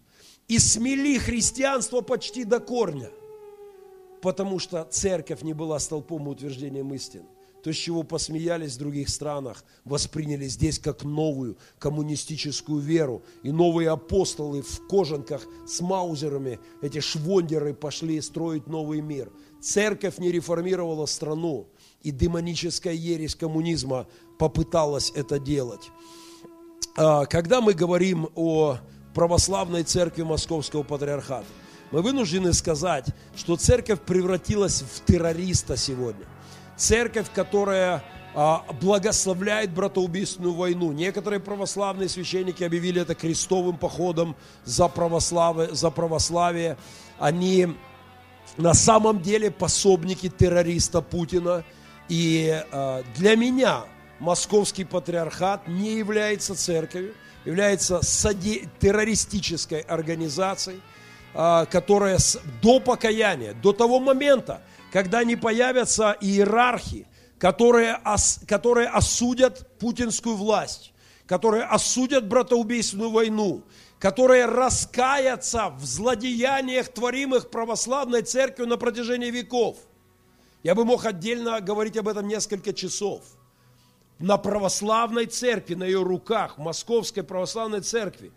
[0.48, 3.11] и смели христианство почти до корня?
[4.20, 7.27] Потому что церковь не была столпом и утверждением истины
[7.62, 13.22] то, с чего посмеялись в других странах, восприняли здесь как новую коммунистическую веру.
[13.44, 19.31] И новые апостолы в кожанках с маузерами, эти швондеры пошли строить новый мир.
[19.61, 21.68] Церковь не реформировала страну,
[22.03, 25.90] и демоническая ересь коммунизма попыталась это делать.
[26.96, 28.79] А, когда мы говорим о
[29.14, 31.46] православной церкви Московского патриархата,
[31.92, 36.27] мы вынуждены сказать, что церковь превратилась в террориста сегодня
[36.76, 38.02] церковь, которая
[38.35, 40.92] а, благословляет братоубийственную войну.
[40.92, 45.74] Некоторые православные священники объявили это крестовым походом за православие.
[45.74, 46.78] За православие.
[47.18, 47.68] Они
[48.56, 51.64] на самом деле пособники террориста Путина.
[52.08, 53.85] И а, для меня
[54.18, 58.00] московский патриархат не является церковью, является
[58.80, 60.80] террористической организацией,
[61.35, 62.18] а, которая
[62.62, 67.07] до покаяния, до того момента, когда не появятся иерархи,
[67.38, 70.92] которые, ос, которые осудят путинскую власть,
[71.26, 73.64] которые осудят братоубийственную войну,
[73.98, 79.78] которые раскаятся в злодеяниях, творимых православной церковью на протяжении веков.
[80.62, 83.22] Я бы мог отдельно говорить об этом несколько часов.
[84.18, 88.31] На православной церкви, на ее руках, Московской православной церкви,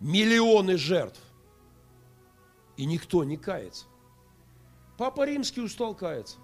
[0.00, 1.20] миллионы жертв.
[2.76, 3.84] И никто не кается.
[5.00, 6.36] Папа Римский устал каяться.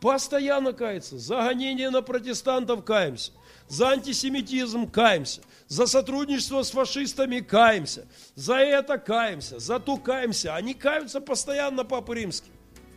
[0.00, 1.18] Постоянно кается.
[1.18, 3.32] За гонение на протестантов каемся.
[3.68, 5.42] За антисемитизм каемся.
[5.68, 8.08] За сотрудничество с фашистами каемся.
[8.36, 9.58] За это каемся.
[9.58, 10.54] За то каемся.
[10.54, 12.50] Они каются постоянно, Папа Римский.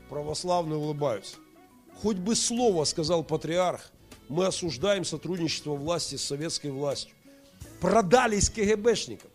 [0.09, 1.35] Православные улыбаются.
[2.01, 3.91] Хоть бы слово, сказал патриарх,
[4.29, 7.13] мы осуждаем сотрудничество власти с советской властью.
[7.81, 9.31] Продались КГБшникам.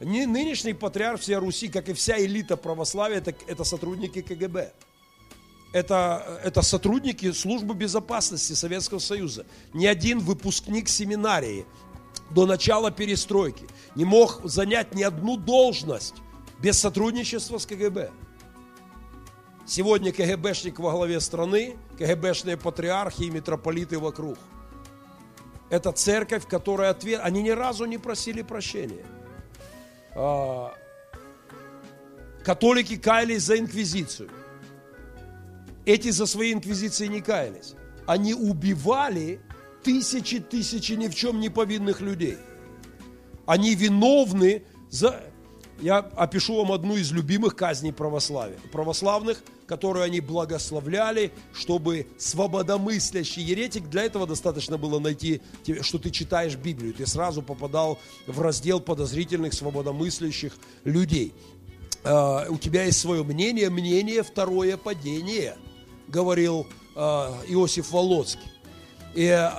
[0.00, 4.72] Нынешний патриарх всей Руси, как и вся элита православия, это, это сотрудники КГБ.
[5.72, 9.44] Это, это сотрудники службы безопасности Советского Союза.
[9.74, 11.66] Ни один выпускник семинарии
[12.30, 16.14] до начала перестройки не мог занять ни одну должность
[16.60, 18.10] без сотрудничества с КГБ.
[19.66, 24.38] Сегодня КГБшник во главе страны, КГБшные патриархи и митрополиты вокруг.
[25.68, 27.20] Это церковь, которая ответ...
[27.22, 29.04] Они ни разу не просили прощения.
[30.20, 30.74] А,
[32.42, 34.28] католики каялись за инквизицию.
[35.86, 37.74] Эти за свои инквизиции не каялись.
[38.04, 39.40] Они убивали
[39.84, 42.36] тысячи тысячи ни в чем не повинных людей.
[43.46, 45.22] Они виновны за...
[45.80, 53.88] Я опишу вам одну из любимых казней православия, православных, которую они благословляли, чтобы свободомыслящий еретик,
[53.88, 55.42] для этого достаточно было найти,
[55.82, 61.34] что ты читаешь Библию, ты сразу попадал в раздел подозрительных свободомыслящих людей.
[62.02, 65.56] А, у тебя есть свое мнение, мнение второе падение,
[66.08, 68.50] говорил а, Иосиф Волоцкий.
[69.14, 69.50] И э,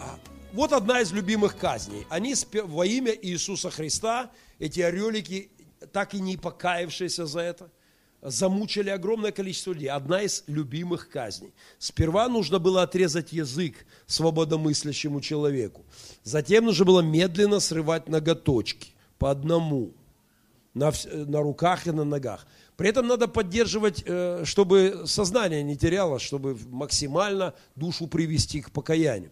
[0.54, 2.08] вот одна из любимых казней.
[2.10, 5.52] Они во имя Иисуса Христа, эти орелики,
[5.92, 7.72] так и не покаявшиеся за это,
[8.22, 9.90] замучили огромное количество людей.
[9.90, 11.54] Одна из любимых казней.
[11.78, 15.86] Сперва нужно было отрезать язык свободомыслящему человеку.
[16.24, 19.92] Затем нужно было медленно срывать ноготочки по одному
[20.74, 22.46] на, на руках и на ногах.
[22.78, 29.32] При этом надо поддерживать, э, чтобы сознание не терялось, чтобы максимально душу привести к покаянию.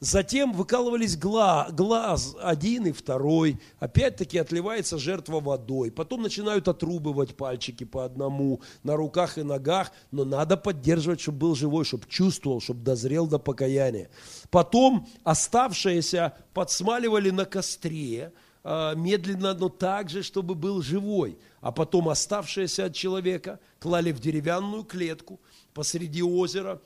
[0.00, 3.58] Затем выкалывались глаз, глаз один и второй.
[3.78, 5.90] Опять-таки отливается жертва водой.
[5.90, 9.92] Потом начинают отрубывать пальчики по одному на руках и ногах.
[10.10, 14.10] Но надо поддерживать, чтобы был живой, чтобы чувствовал, чтобы дозрел до покаяния.
[14.50, 18.32] Потом оставшиеся подсмаливали на костре
[18.64, 21.38] а, медленно, но так же, чтобы был живой.
[21.60, 25.40] А потом оставшиеся от человека клали в деревянную клетку
[25.72, 26.80] посреди озера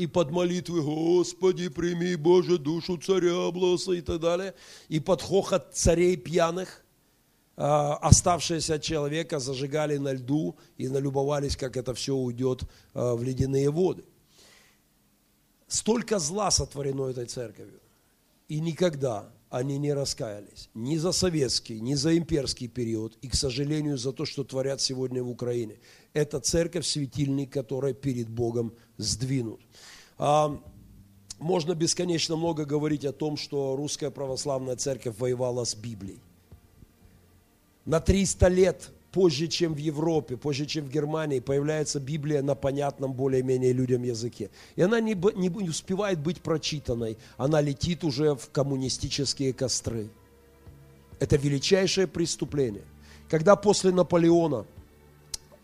[0.00, 4.54] и под молитвы «Господи, прими, Боже, душу царя Блоса» и так далее,
[4.88, 6.82] и под хохот царей пьяных,
[7.54, 12.62] а, оставшиеся от человека зажигали на льду и налюбовались, как это все уйдет
[12.94, 14.04] а, в ледяные воды.
[15.68, 17.80] Столько зла сотворено этой церковью.
[18.48, 23.98] И никогда они не раскаялись ни за советский, ни за имперский период, и, к сожалению,
[23.98, 25.78] за то, что творят сегодня в Украине.
[26.14, 29.60] Это церковь, светильник, которая перед Богом сдвинут.
[30.22, 30.54] А,
[31.38, 36.20] можно бесконечно много говорить о том, что русская православная церковь воевала с Библией.
[37.86, 43.14] На 300 лет позже, чем в Европе, позже, чем в Германии, появляется Библия на понятном
[43.14, 44.50] более-менее людям языке.
[44.76, 50.10] И она не, не, не успевает быть прочитанной, она летит уже в коммунистические костры.
[51.18, 52.84] Это величайшее преступление.
[53.30, 54.66] Когда после Наполеона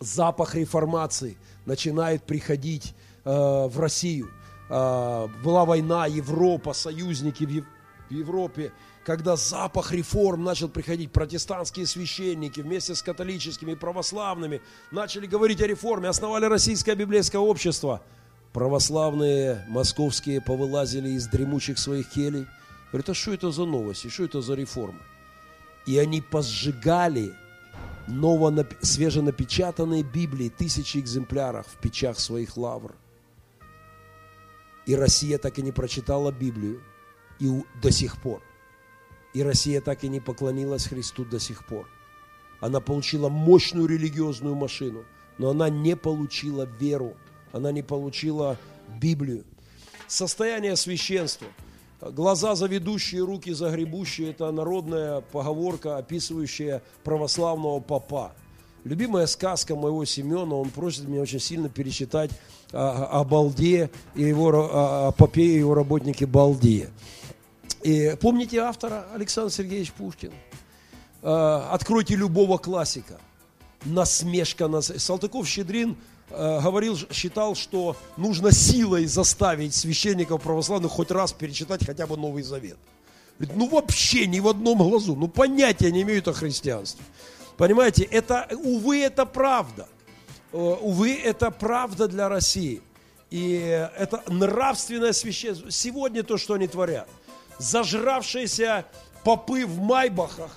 [0.01, 2.95] запах реформации начинает приходить
[3.27, 4.31] э, в Россию,
[4.69, 8.73] была война, Европа, союзники в, Европе,
[9.05, 15.67] когда запах реформ начал приходить, протестантские священники вместе с католическими и православными начали говорить о
[15.67, 18.03] реформе, основали Российское библейское общество.
[18.53, 22.47] Православные московские повылазили из дремучих своих келей.
[22.91, 25.01] Говорят, а что это за новости, что это за реформы?
[25.87, 27.35] И они позжигали
[28.09, 32.95] ново, свеженапечатанные Библии, тысячи экземпляров в печах своих лавр.
[34.87, 36.81] И Россия так и не прочитала Библию
[37.41, 37.51] и
[37.83, 38.41] до сих пор.
[39.35, 41.89] И Россия так и не поклонилась Христу до сих пор.
[42.61, 45.05] Она получила мощную религиозную машину,
[45.39, 47.17] но она не получила веру,
[47.53, 48.57] она не получила
[49.01, 49.45] Библию.
[50.07, 51.49] Состояние священства.
[52.01, 58.35] Глаза заведущие, руки загребущие– это народная поговорка, описывающая православного папа.
[58.87, 62.31] Любимая сказка моего Семена, он просит меня очень сильно перечитать
[62.71, 66.91] о, о Балде и его, о, о попе и его работнике Балде.
[67.83, 70.31] И помните автора Александр Сергеевич Пушкин?
[71.23, 73.19] Э, откройте любого классика.
[73.85, 74.81] Насмешка на...
[74.81, 75.97] Салтыков-Щедрин
[76.31, 82.79] говорил, считал, что нужно силой заставить священников православных хоть раз перечитать хотя бы Новый Завет.
[83.41, 87.05] Говорит, ну вообще ни в одном глазу, ну понятия не имеют о христианстве.
[87.57, 89.89] Понимаете, это, увы, это правда.
[90.53, 92.83] Увы, это правда для России.
[93.31, 93.55] И
[93.97, 95.71] это нравственное священство.
[95.71, 97.09] Сегодня то, что они творят.
[97.59, 98.85] Зажравшиеся
[99.25, 100.51] попы в майбахах,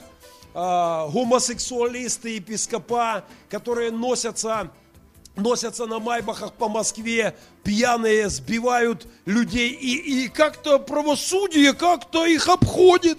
[0.54, 4.70] э, гомосексуалисты, епископа, которые носятся
[5.36, 13.18] носятся на майбахах по Москве, пьяные, сбивают людей, и, и как-то правосудие как-то их обходит.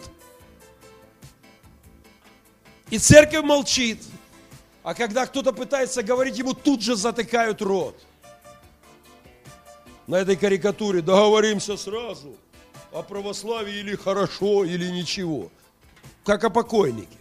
[2.90, 4.02] И церковь молчит.
[4.82, 8.00] А когда кто-то пытается говорить, ему тут же затыкают рот.
[10.06, 12.36] На этой карикатуре договоримся сразу
[12.92, 15.50] о православии или хорошо, или ничего.
[16.24, 17.18] Как о покойнике.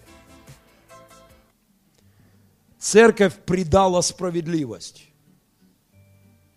[2.80, 5.06] Церковь предала справедливость.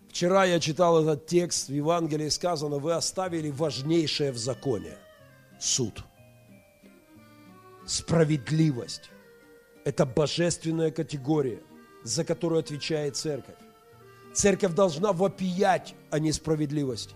[0.09, 4.95] Вчера я читал этот текст, в Евангелии сказано, вы оставили важнейшее в законе–
[5.59, 6.03] суд.
[7.85, 9.09] Справедливость–
[9.85, 11.59] это божественная категория,
[12.03, 13.55] за которую отвечает церковь.
[14.33, 17.15] Церковь должна вопиять о несправедливости,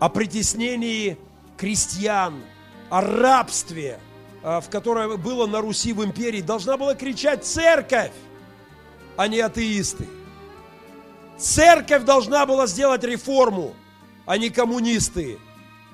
[0.00, 1.18] о притеснении
[1.56, 2.42] крестьян,
[2.90, 4.00] о рабстве–
[4.42, 8.12] а, в которое было на Руси в империи, должна была кричать церковь,
[9.16, 10.06] а не атеисты.
[11.36, 13.74] Церковь должна была сделать реформу,
[14.26, 15.38] а не коммунисты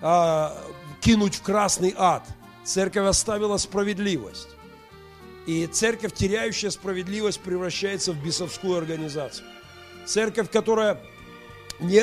[0.03, 0.57] а,
[1.01, 2.23] кинуть в красный ад.
[2.65, 4.49] Церковь оставила справедливость.
[5.47, 9.47] И церковь, теряющая справедливость, превращается в бесовскую организацию.
[10.07, 10.99] Церковь, которая
[11.81, 12.03] не,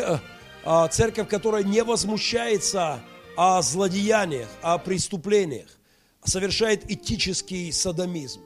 [0.64, 3.01] а, церковь, которая не возмущается
[3.36, 5.68] о злодеяниях, о преступлениях,
[6.24, 8.41] совершает этический садомизм.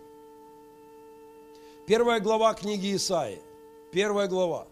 [1.88, 3.40] Первая глава книги Исаи.
[3.92, 4.68] Первая глава.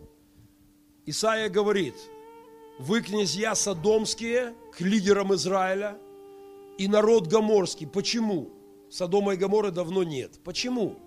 [1.06, 1.96] Исаия говорит,
[2.80, 5.98] вы, князья Содомские, к лидерам Израиля
[6.78, 7.88] и народ Гоморский.
[7.88, 8.52] Почему?
[8.90, 10.40] Содома и Гоморы давно нет.
[10.44, 10.98] Почему?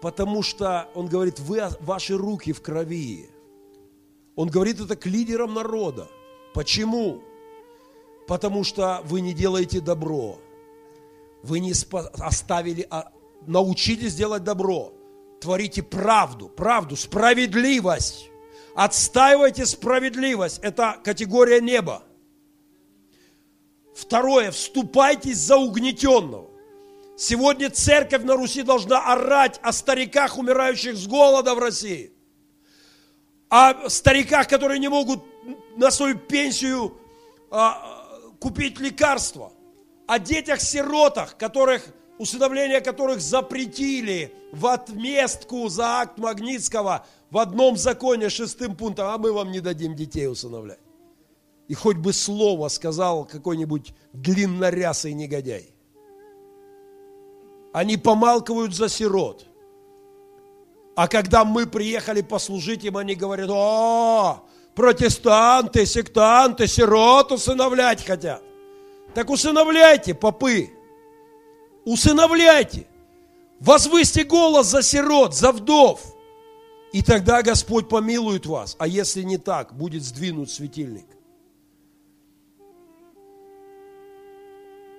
[0.00, 3.30] Потому что, он говорит, вы, ваши руки в крови.
[4.34, 6.08] Он говорит это к лидерам народа.
[6.54, 7.22] Почему?
[8.26, 10.38] Потому что вы не делаете добро
[11.46, 11.72] вы не
[12.18, 13.12] оставили, а
[13.46, 14.92] научились делать добро.
[15.40, 18.30] Творите правду, правду, справедливость.
[18.74, 20.58] Отстаивайте справедливость.
[20.62, 22.02] Это категория неба.
[23.96, 26.50] Второе, вступайтесь за угнетенного.
[27.16, 32.12] Сегодня церковь на Руси должна орать о стариках, умирающих с голода в России.
[33.48, 35.24] О стариках, которые не могут
[35.78, 36.98] на свою пенсию
[37.50, 38.06] а,
[38.38, 39.50] купить лекарства
[40.06, 41.86] о детях-сиротах, которых,
[42.18, 49.32] усыновление которых запретили в отместку за акт Магнитского в одном законе шестым пунктом, а мы
[49.32, 50.85] вам не дадим детей усыновлять.
[51.68, 55.74] И хоть бы слово сказал какой-нибудь длиннорясый негодяй.
[57.72, 59.46] Они помалкивают за сирот.
[60.94, 64.44] А когда мы приехали послужить им, они говорят, о,
[64.74, 68.42] протестанты, сектанты, сирот усыновлять хотят.
[69.14, 70.70] Так усыновляйте, попы.
[71.84, 72.86] Усыновляйте.
[73.60, 76.00] Возвысьте голос за сирот, за вдов.
[76.92, 78.76] И тогда Господь помилует вас.
[78.78, 81.15] А если не так, будет сдвинут светильник.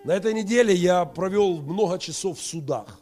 [0.07, 3.01] На этой неделе я провел много часов в судах.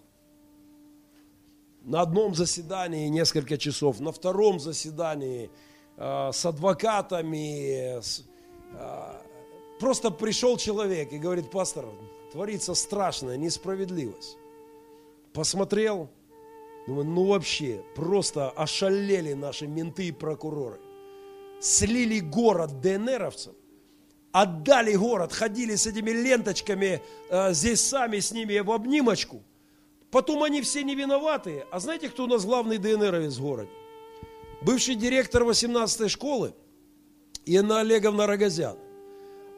[1.83, 5.51] На одном заседании несколько часов, на втором заседании
[5.97, 8.25] э, с адвокатами, с,
[8.73, 9.21] э,
[9.79, 11.85] Просто пришел человек и говорит, пастор,
[12.31, 14.39] творится страшная несправедливость.
[15.31, 16.09] Посмотрел,
[16.87, 20.79] думаю, ну вообще, просто ошалели наши менты и прокуроры.
[21.61, 23.53] Слили город ДНРовцам,
[24.35, 29.41] отдали город, ходили с этими ленточками, э, здесь сами с ними в обнимочку.
[30.11, 31.65] Потом они все не виноваты.
[31.71, 33.69] А знаете, кто у нас главный ДНРовец в городе?
[34.61, 36.53] Бывший директор 18-й школы
[37.45, 38.77] Инна Олеговна Рогозян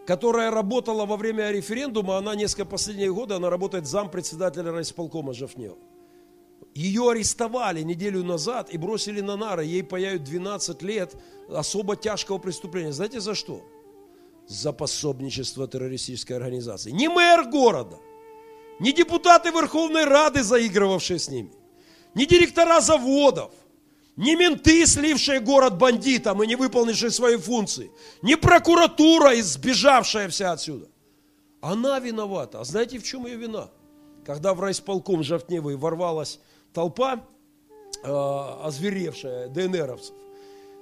[0.06, 5.76] которая работала во время референдума, она несколько последних года, она работает зам председателя райисполкома Жафнева.
[6.74, 9.66] Ее арестовали неделю назад и бросили на нары.
[9.66, 11.14] Ей паяют 12 лет
[11.50, 12.94] особо тяжкого преступления.
[12.94, 13.66] Знаете за что?
[14.48, 16.92] За пособничество террористической организации.
[16.92, 17.98] Не мэр города,
[18.80, 21.52] не депутаты Верховной Рады, заигрывавшие с ними,
[22.14, 23.52] не директора заводов–
[24.16, 27.92] не менты, слившие город бандитам и не выполнившие свои функции.
[28.24, 30.88] Не прокуратура, избежавшая вся отсюда.
[31.62, 32.60] Она виновата.
[32.60, 33.70] А знаете, в чем ее вина?
[34.28, 36.42] когда в райсполком Жовтневый ворвалась
[36.74, 37.22] толпа,
[38.04, 40.14] э, озверевшая, ДНРовцев,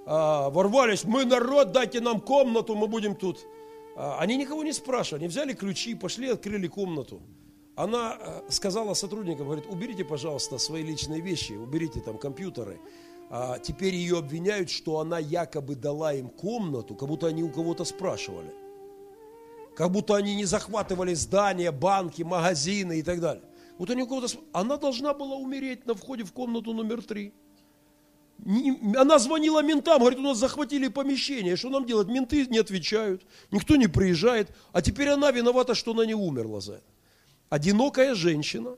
[0.07, 3.45] э, ворвались, мы народ, дайте нам комнату, мы будем тут.
[3.95, 7.21] Э, они никого не спрашивали, они взяли ключи, пошли, открыли комнату.
[7.75, 12.79] Она э, сказала сотрудникам, говорит, уберите, пожалуйста, свои личные вещи, уберите там компьютеры.
[13.29, 17.83] А теперь ее обвиняют, что она якобы дала им комнату, как будто они у кого-то
[17.83, 18.53] спрашивали.
[19.75, 23.43] Как будто они не захватывали здания, банки, магазины и так далее.
[23.77, 24.27] Вот они у кого-то...
[24.53, 27.33] Она должна была умереть на входе в комнату номер три.
[28.43, 32.07] Она звонила ментам, говорит, у нас захватили помещение, что нам делать?
[32.07, 36.73] Менты не отвечают, никто не приезжает, а теперь она виновата, что она не умерла за
[36.73, 36.83] это.
[37.49, 38.75] Одинокая женщина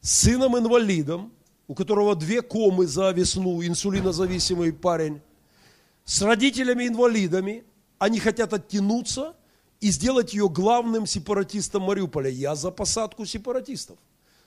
[0.00, 1.32] с сыном-инвалидом,
[1.66, 5.20] у которого две комы за весну, инсулинозависимый парень,
[6.04, 7.64] с родителями-инвалидами,
[7.98, 9.34] они хотят оттянуться
[9.80, 12.28] и сделать ее главным сепаратистом Мариуполя.
[12.28, 13.98] Я за посадку сепаратистов.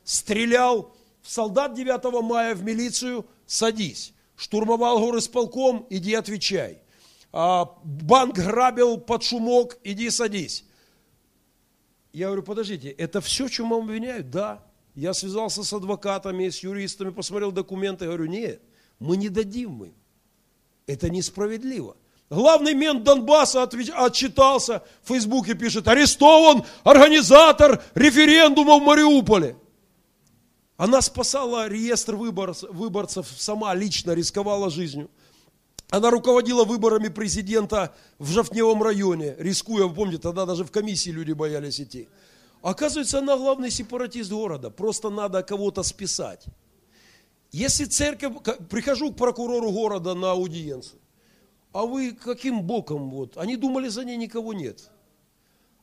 [0.04, 0.94] Стрелял
[1.26, 4.14] в солдат 9 мая в милицию, садись.
[4.36, 6.78] Штурмовал горы с полком, иди отвечай.
[7.34, 10.66] А, банк грабил под шумок, иди садись.
[12.14, 14.30] Я говорю, подождите, это все, чем вам обвиняют?
[14.30, 14.64] Да.
[14.94, 18.62] Я связался с адвокатами, с юристами, посмотрел документы, говорю, нет,
[19.00, 19.94] мы не дадим мы.
[20.86, 21.98] Это несправедливо.
[22.30, 29.58] Главный мент Донбасса отчитался, в Фейсбуке пишет, арестован организатор референдума в Мариуполе.
[30.78, 35.10] Она спасала реестр выборцев, сама, лично рисковала жизнью.
[35.90, 41.80] Она руководила выборами президента в Жовтневом районе, рискуя, помните, тогда даже в комиссии люди боялись
[41.80, 42.10] идти.
[42.62, 44.70] Оказывается, она главный сепаратист города.
[44.70, 46.46] Просто надо кого-то списать.
[47.52, 48.34] Если церковь...
[48.70, 51.00] Прихожу к прокурору города на аудиенцию.
[51.72, 53.38] А вы каким боком вот?
[53.38, 54.90] Они думали, за ней никого нет.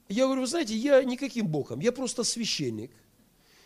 [0.09, 2.91] Я говорю, вы знаете, я никаким боком, я просто священник.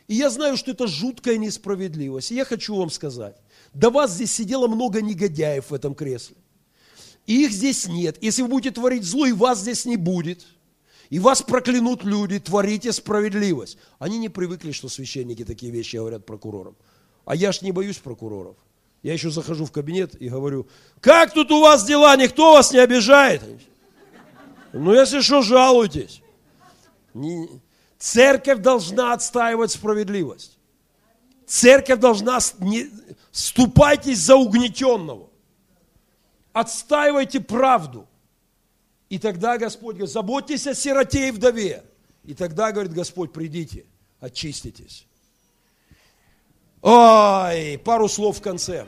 [0.09, 2.31] И я знаю, что это жуткая несправедливость.
[2.31, 3.37] И я хочу вам сказать,
[3.75, 6.37] до вас здесь сидело много негодяев в этом кресле.
[7.27, 8.17] И их здесь нет.
[8.21, 10.47] Если вы будете творить зло, и вас здесь не будет–
[11.11, 13.79] и вас проклянут люди, творите справедливость.
[13.99, 16.77] Они не привыкли, что священники такие вещи говорят прокурорам.
[17.25, 18.57] А я ж не боюсь прокуроров.
[19.03, 20.67] Я еще захожу в кабинет и говорю,
[21.01, 23.43] как тут у вас дела, никто вас не обижает?
[24.73, 26.23] Ну, если что, жалуйтесь.
[27.99, 30.59] Церковь должна отстаивать справедливость.
[31.47, 32.39] Церковь должна...
[32.59, 32.91] Не...
[33.31, 35.29] Ступайтесь за угнетенного.
[36.53, 38.09] Отстаивайте правду.
[39.09, 41.85] И тогда Господь говорит, заботьтесь о сироте и вдове.
[42.25, 43.85] И тогда, говорит Господь, придите,
[44.21, 45.07] очиститесь.
[46.83, 48.87] Ой, пару слов в конце.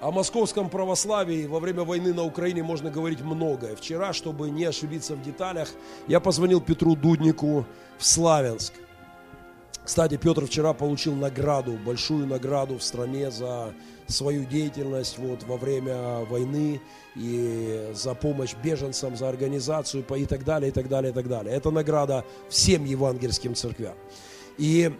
[0.00, 3.74] О московском православии во время войны на Украине можно говорить многое.
[3.74, 5.70] Вчера, чтобы не ошибиться в деталях,
[6.06, 7.64] я позвонил Петру Дуднику
[7.98, 8.74] в Славянск.
[9.86, 13.72] Кстати, Петр вчера получил награду, большую награду в стране за
[14.06, 16.80] свою деятельность вот, во время войны
[17.14, 21.54] и за помощь беженцам, за организацию и так далее, и так далее, и так далее.
[21.54, 23.94] Это награда всем евангельским церквям.
[24.58, 24.90] И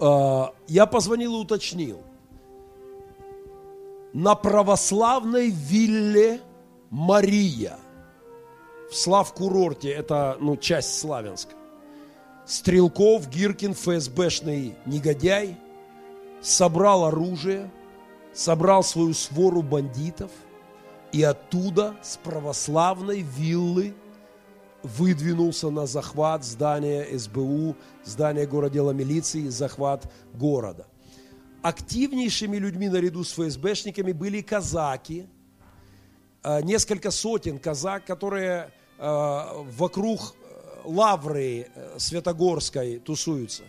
[0.00, 2.00] э, я позвонил и уточнил.
[4.12, 6.40] На православной вилле
[6.90, 7.78] Мария
[8.90, 11.54] в Слав-курорте, это ну, часть Славянска,
[12.44, 15.56] Стрелков, Гиркин, ФСБшный негодяй,
[16.40, 17.70] собрал оружие,
[18.34, 20.32] собрал свою свору бандитов
[21.12, 23.94] и оттуда с православной виллы
[24.82, 30.86] выдвинулся на захват здания СБУ, здания городела милиции, захват города.
[31.62, 35.26] Активнейшими людьми наряду с ФСБшниками были казаки,
[36.42, 39.46] э, несколько сотен казак, которые э,
[39.76, 40.34] вокруг
[40.84, 43.64] лавры э, Святогорской тусуются.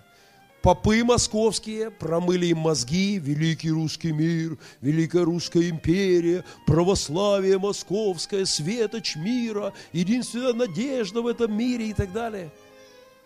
[0.62, 9.74] Попы московские промыли им мозги, великий русский мир, великая русская империя, православие московское, светоч мира,
[9.92, 12.52] единственная надежда в этом мире и так далее.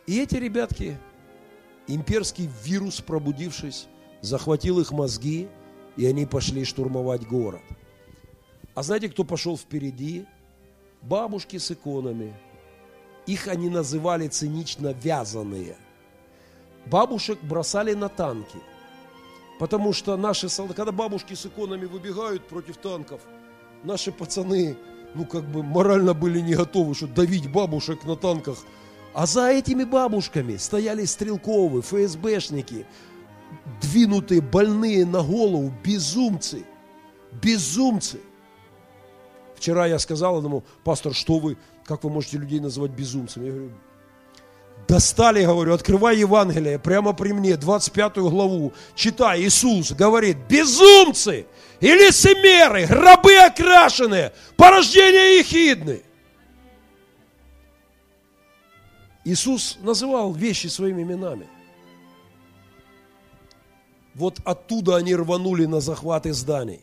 [0.07, 0.97] И эти ребятки,
[1.87, 3.87] имперский вирус, пробудившись,
[4.25, 5.47] захватил их мозги,
[5.95, 7.61] и они пошли штурмовать город.
[8.73, 10.25] А знаете, кто пошел впереди?
[11.01, 12.33] Бабушки с иконами–
[13.25, 15.77] их они называли цинично вязаные.
[16.85, 18.59] Бабушек бросали на танки.
[19.59, 23.21] Потому что наши солдаты, когда бабушки с иконами выбегают против танков,
[23.83, 24.77] наши пацаны,
[25.15, 28.57] ну как бы морально были не готовы, что давить бабушек на танках.
[29.13, 32.85] А за этими бабушками стояли стрелковые, ФСБшники,
[33.81, 36.65] двинутые, больные на голову, безумцы.
[37.41, 38.19] Безумцы.
[39.55, 43.45] Вчера я сказал одному, пастор, что вы, как вы можете людей называть безумцами?
[43.45, 43.71] Я говорю,
[44.87, 51.47] Достали, говорю, открывай Евангелие прямо при мне, 25 главу, читай, Иисус говорит, безумцы
[51.79, 56.03] и лицемеры, гробы окрашенные, порождения ехидны.
[59.23, 61.47] Иисус называл вещи своими именами.
[64.15, 66.81] Вот оттуда они рванули на захваты зданий.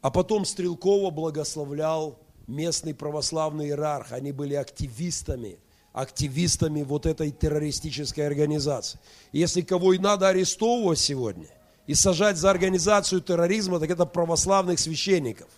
[0.00, 4.12] А потом Стрелкова благословлял местный православный иерарх.
[4.12, 5.58] Они были активистами,
[5.92, 8.98] активистами вот этой террористической организации.
[9.32, 11.48] если кого и надо арестовывать сегодня
[11.86, 15.48] и сажать за организацию терроризма, так это православных священников,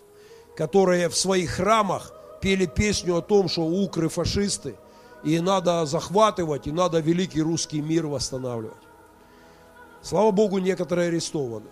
[0.55, 4.75] которые в своих храмах пели песню о том, что укры фашисты,
[5.23, 8.86] и надо захватывать, и надо великий русский мир восстанавливать.
[10.01, 11.67] Слава Богу, некоторые арестованы.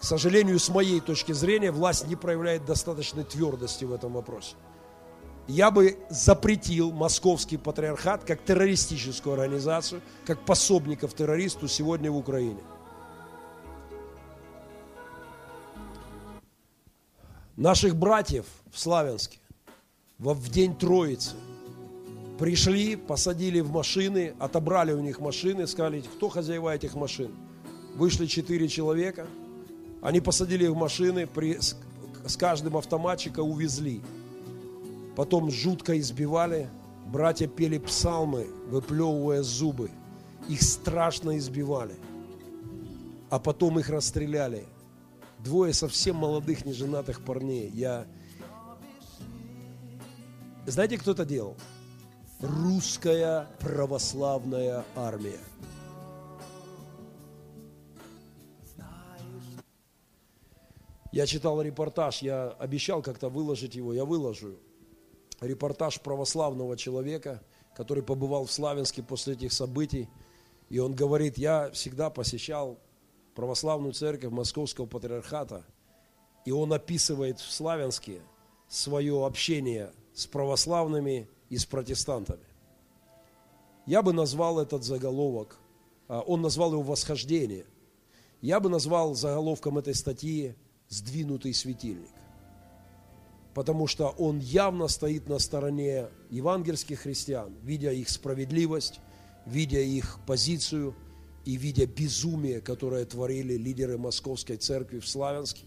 [0.00, 4.54] К сожалению, с моей точки зрения, власть не проявляет достаточной твердости в этом вопросе.
[5.48, 12.60] Я бы запретил московский патриархат как террористическую организацию, как пособников террористу сегодня в Украине.
[17.56, 19.38] Наших братьев в Славянске
[20.18, 21.34] в день Троицы
[22.38, 27.32] пришли, посадили в машины, отобрали у них машины, сказали, кто хозяева этих машин.
[27.96, 29.26] Вышли четыре человека–
[30.00, 31.76] они посадили их в машины, при, с,
[32.26, 34.02] с каждым автоматчика увезли.
[35.16, 36.68] Потом жутко избивали.
[37.06, 39.90] Братья пели псалмы, выплевывая зубы.
[40.48, 41.96] Их страшно избивали.
[43.30, 44.66] А потом их расстреляли.
[45.40, 47.70] Двое совсем молодых неженатых парней.
[47.70, 48.06] Я...
[50.66, 51.56] Знаете, кто это делал?
[52.40, 55.40] Русская православная армия.
[61.10, 64.54] Я читал репортаж, я обещал как-то выложить его, я выложу.
[65.40, 67.42] Репортаж православного человека,
[67.74, 70.08] который побывал в Славянске после этих событий.
[70.68, 72.78] И он говорит, я всегда посещал
[73.34, 75.64] православную церковь Московского патриархата.
[76.44, 78.20] И он описывает в Славянске
[78.68, 82.44] свое общение с православными и с протестантами.
[83.86, 85.56] Я бы назвал этот заголовок,
[86.08, 87.64] а, он назвал его «Восхождение».
[88.40, 90.54] Я бы назвал заголовком этой статьи
[90.88, 92.12] сдвинутый светильник.
[93.54, 99.00] Потому что он явно стоит на стороне евангельских христиан, видя их справедливость,
[99.44, 100.94] видя их позицию
[101.44, 105.64] и видя безумие, которое творили лидеры Московской церкви в Славянске,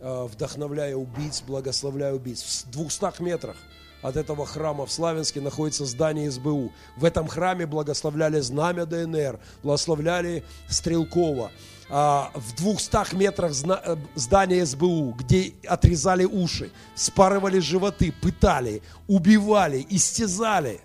[0.00, 2.42] э, вдохновляя убийц, благословляя убийц.
[2.42, 3.56] В двухстах метрах
[4.02, 6.72] от этого храма в Славянске находится здание СБУ.
[6.96, 11.50] В этом храме благословляли знамя ДНР, благословляли Стрелкова,
[11.92, 20.80] а, в двухстах метрах э, здания СБУ, где отрезали уши, спарывали животы, пытали, убивали, истязали.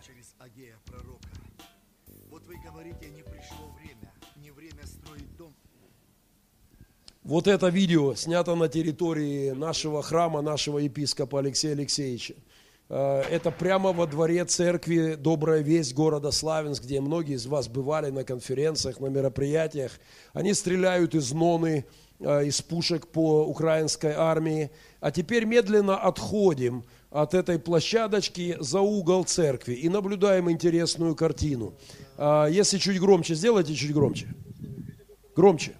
[7.23, 12.35] Вот это видео снято на территории нашего храма, нашего епископа Алексея Алексеевича.
[12.89, 18.11] Э, это прямо во дворе церкви «Добрая весть» города Славянск, где многие из вас бывали
[18.11, 19.91] на конференциях, на мероприятиях.
[20.33, 21.85] Они стреляют из ноны,
[22.19, 24.69] э, из пушек по украинской армии.
[24.99, 31.73] А теперь медленно отходим от этой площадочки за угол церкви и наблюдаем интересную картину.
[32.17, 34.27] Э, если чуть громче, сделайте чуть громче.
[35.35, 35.73] Громче.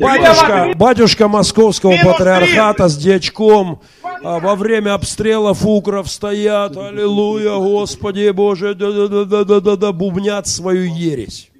[0.00, 3.80] Батюшка, батюшка московского патриархата с дьячком
[4.22, 9.92] а, во время обстрелов укров стоят, аллилуйя, Господи Боже, да, да, да, да, да, да,
[9.92, 11.50] бубнят свою ересь.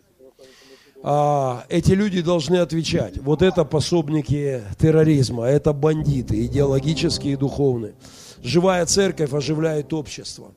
[1.03, 3.19] А, эти люди должны отвечать.
[3.19, 7.95] Вот это пособники терроризма, это бандиты, идеологические и духовные.
[8.43, 10.53] Живая церковь оживляет общество.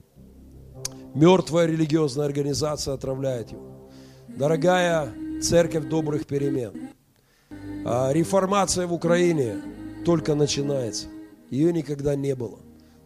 [1.15, 3.89] Мертвая религиозная организация отравляет его.
[4.27, 6.89] Дорогая церковь добрых перемен,
[7.85, 9.55] а, реформация в Украине
[10.05, 11.07] только начинается.
[11.49, 12.59] Ее никогда не было.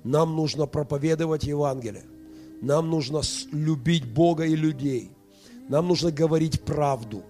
[0.04, 2.04] Нам нужно проповедовать Евангелие.
[2.62, 3.22] Нам нужно
[3.52, 5.12] любить Бога и людей.
[5.70, 7.24] Нам нужно говорить правду.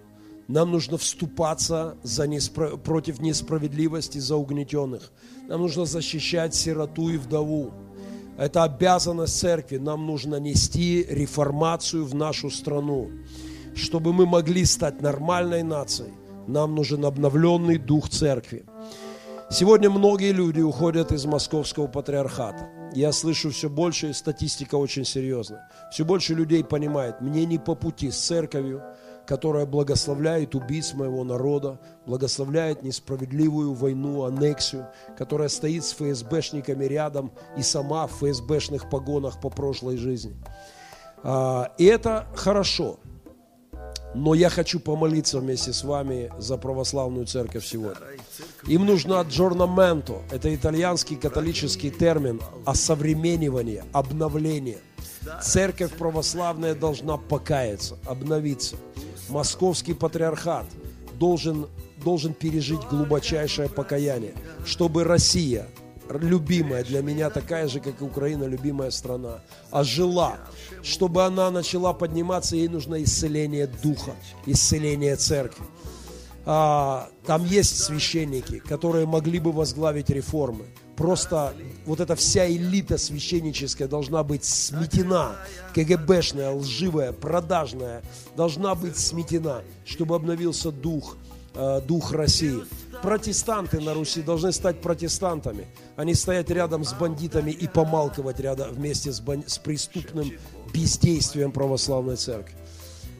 [0.48, 2.76] Нам нужно вступаться за неспро...
[2.76, 5.10] против несправедливости за угнетенных.
[5.48, 7.72] Нам нужно защищать сироту и вдову.
[8.36, 9.78] Это обязанность церкви.
[9.78, 13.10] Нам нужно нести реформацию в нашу страну.
[13.74, 16.12] Чтобы мы могли стать нормальной нацией,
[16.46, 18.64] нам нужен обновленный дух церкви.
[19.50, 22.68] Сегодня многие люди уходят из московского патриархата.
[22.92, 25.68] Я слышу все больше, статистика очень серьезная.
[25.90, 28.82] Все больше людей понимает, мне не по пути с церковью,
[29.26, 37.62] которая благословляет убийц моего народа, благословляет несправедливую войну, аннексию, которая стоит с ФСБшниками рядом и
[37.62, 40.36] сама в ФСБшных погонах по прошлой жизни.
[41.22, 42.98] А, и это хорошо.
[44.14, 47.96] Но я хочу помолиться вместе с вами за православную церковь сегодня.
[48.68, 50.22] Им нужно aggiornamento.
[50.30, 54.78] Это итальянский католический термин осовременивание, обновление.
[55.42, 58.76] Церковь православная должна покаяться, обновиться.
[59.28, 60.66] Московский патриархат
[61.18, 61.68] должен,
[62.04, 65.66] должен пережить глубочайшее покаяние, чтобы Россия,
[66.08, 70.36] любимая для меня, такая же, как и Украина, любимая страна, ожила,
[70.82, 74.12] чтобы она начала подниматься, ей нужно исцеление духа,
[74.46, 75.64] исцеление церкви.
[76.46, 80.66] А, там есть священники, которые могли бы возглавить реформы.
[80.96, 81.54] Просто
[81.86, 85.36] вот эта вся элита священническая должна быть сметена,
[85.74, 88.02] КГБшная, лживая, продажная,
[88.36, 91.16] должна быть сметена, чтобы обновился дух,
[91.54, 92.60] э, дух России.
[93.02, 95.66] Протестанты на Руси должны стать протестантами,
[95.96, 99.42] а не стоять рядом с бандитами и помалковать рядом вместе с, бан...
[99.46, 100.32] с преступным
[100.72, 102.54] бездействием православной церкви.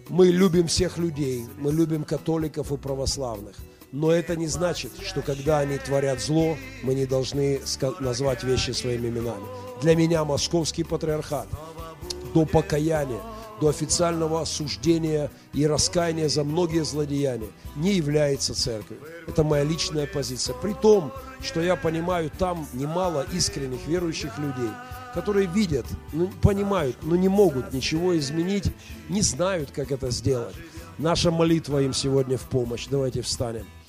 [0.08, 3.56] Мы любим всех людей, мы любим католиков и православных.
[3.94, 7.60] Но это не значит, что когда они творят зло, мы не должны
[8.00, 9.44] назвать вещи своими именами.
[9.82, 11.46] Для меня московский патриархат
[12.34, 13.20] до покаяния,
[13.60, 19.00] до официального осуждения и раскаяния за многие злодеяния не является церковью.
[19.28, 20.56] Это моя личная позиция.
[20.56, 24.70] При том, что я понимаю, там немало искренних верующих людей–
[25.14, 28.72] которые видят, ну, понимают, но не могут ничего изменить,
[29.08, 30.56] не знают, как это сделать.
[30.98, 32.88] Наша молитва им сегодня в помощь.
[32.90, 33.64] Давайте встанем.